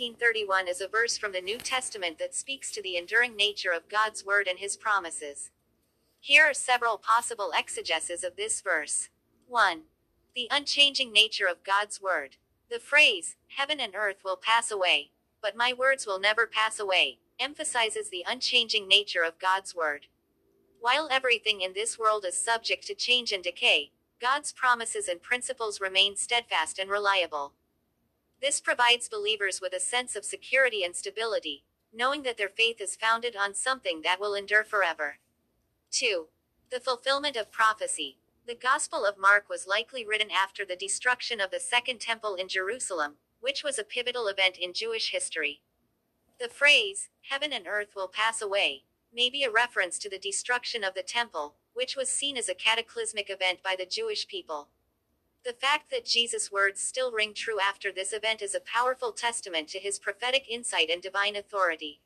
Mark 0.00 0.18
13:31 0.18 0.66
is 0.66 0.80
a 0.80 0.88
verse 0.88 1.18
from 1.18 1.32
the 1.32 1.42
New 1.42 1.58
Testament 1.58 2.18
that 2.18 2.34
speaks 2.34 2.70
to 2.72 2.80
the 2.80 2.96
enduring 2.96 3.36
nature 3.36 3.70
of 3.70 3.90
God's 3.90 4.24
word 4.24 4.48
and 4.48 4.58
his 4.58 4.74
promises. 4.74 5.50
Here 6.20 6.44
are 6.44 6.54
several 6.54 6.96
possible 6.96 7.52
exegeses 7.54 8.24
of 8.24 8.36
this 8.36 8.62
verse. 8.62 9.10
1. 9.46 9.82
The 10.34 10.48
unchanging 10.50 11.12
nature 11.12 11.46
of 11.46 11.64
God's 11.64 12.00
word. 12.00 12.36
The 12.70 12.80
phrase, 12.80 13.36
heaven 13.48 13.78
and 13.78 13.94
earth 13.94 14.24
will 14.24 14.38
pass 14.38 14.70
away, 14.70 15.12
but 15.42 15.54
my 15.54 15.74
words 15.74 16.06
will 16.06 16.18
never 16.18 16.46
pass 16.46 16.80
away, 16.80 17.18
emphasizes 17.38 18.08
the 18.08 18.24
unchanging 18.26 18.88
nature 18.88 19.22
of 19.22 19.38
God's 19.38 19.74
word. 19.74 20.06
While 20.78 21.08
everything 21.10 21.60
in 21.60 21.74
this 21.74 21.98
world 21.98 22.24
is 22.24 22.42
subject 22.42 22.86
to 22.86 22.94
change 22.94 23.32
and 23.32 23.44
decay, 23.44 23.92
God's 24.18 24.50
promises 24.50 25.08
and 25.08 25.20
principles 25.20 25.78
remain 25.78 26.16
steadfast 26.16 26.78
and 26.78 26.88
reliable. 26.88 27.52
This 28.40 28.60
provides 28.60 29.08
believers 29.08 29.60
with 29.60 29.74
a 29.74 29.80
sense 29.80 30.16
of 30.16 30.24
security 30.24 30.82
and 30.82 30.96
stability, 30.96 31.64
knowing 31.92 32.22
that 32.22 32.38
their 32.38 32.48
faith 32.48 32.80
is 32.80 32.96
founded 32.96 33.36
on 33.36 33.54
something 33.54 34.00
that 34.02 34.20
will 34.20 34.34
endure 34.34 34.64
forever. 34.64 35.18
2. 35.90 36.28
The 36.70 36.80
fulfillment 36.80 37.36
of 37.36 37.52
prophecy. 37.52 38.18
The 38.46 38.54
Gospel 38.54 39.04
of 39.04 39.18
Mark 39.18 39.48
was 39.48 39.66
likely 39.66 40.06
written 40.06 40.30
after 40.30 40.64
the 40.64 40.76
destruction 40.76 41.40
of 41.40 41.50
the 41.50 41.60
Second 41.60 42.00
Temple 42.00 42.34
in 42.34 42.48
Jerusalem, 42.48 43.16
which 43.40 43.62
was 43.62 43.78
a 43.78 43.84
pivotal 43.84 44.26
event 44.28 44.56
in 44.56 44.72
Jewish 44.72 45.10
history. 45.10 45.60
The 46.40 46.48
phrase, 46.48 47.10
heaven 47.28 47.52
and 47.52 47.66
earth 47.66 47.94
will 47.94 48.08
pass 48.08 48.40
away, 48.40 48.84
may 49.12 49.28
be 49.28 49.44
a 49.44 49.50
reference 49.50 49.98
to 49.98 50.08
the 50.08 50.18
destruction 50.18 50.82
of 50.82 50.94
the 50.94 51.02
temple, 51.02 51.56
which 51.74 51.96
was 51.96 52.08
seen 52.08 52.36
as 52.36 52.48
a 52.48 52.54
cataclysmic 52.54 53.28
event 53.28 53.62
by 53.62 53.76
the 53.78 53.84
Jewish 53.84 54.26
people. 54.26 54.68
The 55.42 55.52
fact 55.54 55.90
that 55.90 56.04
Jesus' 56.04 56.52
words 56.52 56.82
still 56.82 57.12
ring 57.12 57.32
true 57.32 57.58
after 57.60 57.90
this 57.90 58.12
event 58.12 58.42
is 58.42 58.54
a 58.54 58.60
powerful 58.60 59.12
testament 59.12 59.68
to 59.68 59.78
his 59.78 59.98
prophetic 59.98 60.44
insight 60.50 60.90
and 60.90 61.00
divine 61.00 61.34
authority. 61.34 62.00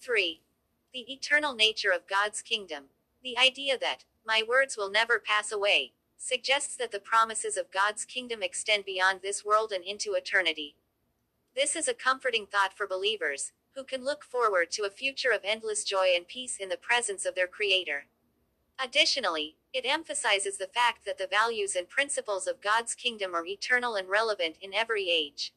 3. 0.00 0.42
The 0.92 1.12
eternal 1.12 1.54
nature 1.54 1.92
of 1.92 2.08
God's 2.08 2.42
kingdom. 2.42 2.86
The 3.22 3.38
idea 3.38 3.78
that, 3.78 4.04
my 4.26 4.42
words 4.46 4.76
will 4.76 4.90
never 4.90 5.20
pass 5.20 5.52
away, 5.52 5.92
suggests 6.18 6.76
that 6.76 6.90
the 6.90 6.98
promises 6.98 7.56
of 7.56 7.70
God's 7.70 8.04
kingdom 8.04 8.42
extend 8.42 8.84
beyond 8.84 9.20
this 9.22 9.44
world 9.44 9.70
and 9.70 9.84
into 9.84 10.14
eternity. 10.14 10.74
This 11.54 11.76
is 11.76 11.86
a 11.86 11.94
comforting 11.94 12.46
thought 12.46 12.76
for 12.76 12.86
believers, 12.86 13.52
who 13.76 13.84
can 13.84 14.04
look 14.04 14.24
forward 14.24 14.72
to 14.72 14.84
a 14.84 14.90
future 14.90 15.30
of 15.30 15.42
endless 15.44 15.84
joy 15.84 16.08
and 16.16 16.26
peace 16.26 16.56
in 16.58 16.68
the 16.68 16.76
presence 16.76 17.24
of 17.24 17.36
their 17.36 17.46
Creator. 17.46 18.06
Additionally, 18.78 19.56
it 19.72 19.86
emphasizes 19.86 20.58
the 20.58 20.66
fact 20.66 21.04
that 21.06 21.18
the 21.18 21.26
values 21.26 21.74
and 21.74 21.88
principles 21.88 22.46
of 22.46 22.60
God's 22.60 22.94
kingdom 22.94 23.34
are 23.34 23.46
eternal 23.46 23.94
and 23.94 24.08
relevant 24.08 24.56
in 24.60 24.74
every 24.74 25.10
age. 25.10 25.52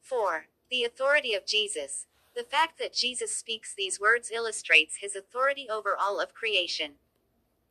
4. 0.00 0.46
The 0.70 0.84
authority 0.84 1.34
of 1.34 1.46
Jesus. 1.46 2.06
The 2.34 2.42
fact 2.42 2.78
that 2.78 2.94
Jesus 2.94 3.36
speaks 3.36 3.74
these 3.74 4.00
words 4.00 4.30
illustrates 4.30 4.96
his 5.00 5.16
authority 5.16 5.68
over 5.70 5.96
all 5.98 6.20
of 6.20 6.34
creation. 6.34 6.92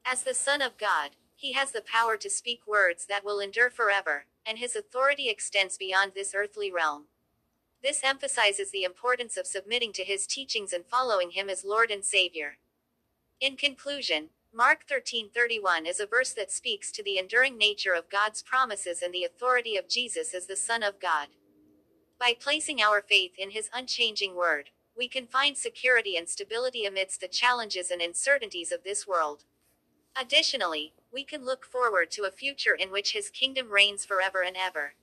As 0.06 0.24
the 0.24 0.34
Son 0.34 0.62
of 0.62 0.78
God, 0.78 1.12
he 1.36 1.54
has 1.54 1.72
the 1.72 1.82
power 1.82 2.18
to 2.18 2.30
speak 2.30 2.62
words 2.68 3.06
that 3.08 3.26
will 3.26 3.40
endure 3.40 3.70
forever, 3.70 4.26
and 4.46 4.58
his 4.58 4.76
authority 4.76 5.30
extends 5.30 5.78
beyond 5.78 6.14
this 6.14 6.34
earthly 6.36 6.72
realm. 6.72 7.06
This 7.84 8.02
emphasizes 8.04 8.72
the 8.72 8.84
importance 8.84 9.38
of 9.38 9.46
submitting 9.46 9.94
to 9.94 10.04
his 10.04 10.26
teachings 10.26 10.74
and 10.74 10.86
following 10.86 11.32
him 11.32 11.50
as 11.50 11.66
Lord 11.66 11.92
and 11.92 12.04
Savior. 12.04 12.58
In 13.40 13.58
conclusion, 13.58 14.30
Mark 14.58 14.88
13:31 14.88 15.86
is 15.86 15.99
a 15.99 16.06
verse 16.06 16.32
that 16.32 16.49
speaks 16.49 16.89
to 16.89 17.03
the 17.03 17.18
enduring 17.18 17.58
nature 17.58 17.93
of 17.93 18.10
God's 18.10 18.41
promises 18.41 19.01
and 19.01 19.14
the 19.14 19.26
authority 19.26 19.76
of 19.76 19.89
Jesus 19.89 20.34
as 20.34 20.47
the 20.47 20.56
Son 20.56 20.82
of 20.82 20.97
God. 20.97 21.28
By 22.18 22.34
placing 22.39 22.82
our 22.82 23.01
faith 23.01 23.34
in 23.38 23.49
his 23.49 23.70
unchanging 23.74 24.34
word, 24.34 24.70
we 24.95 25.10
can 25.10 25.28
find 25.28 25.58
security 25.58 26.16
and 26.16 26.30
stability 26.30 26.86
amidst 26.86 27.20
the 27.20 27.28
challenges 27.28 27.91
and 27.91 28.01
uncertainties 28.01 28.72
of 28.72 28.86
this 28.86 29.06
world. 29.06 29.43
Additionally, 30.16 30.93
we 31.12 31.26
can 31.26 31.43
look 31.43 31.66
forward 31.66 32.10
to 32.12 32.24
a 32.24 32.32
future 32.32 32.76
in 32.76 32.91
which 32.91 33.12
his 33.12 33.30
kingdom 33.30 33.72
reigns 33.72 34.06
forever 34.06 34.41
and 34.41 34.56
ever. 34.56 34.93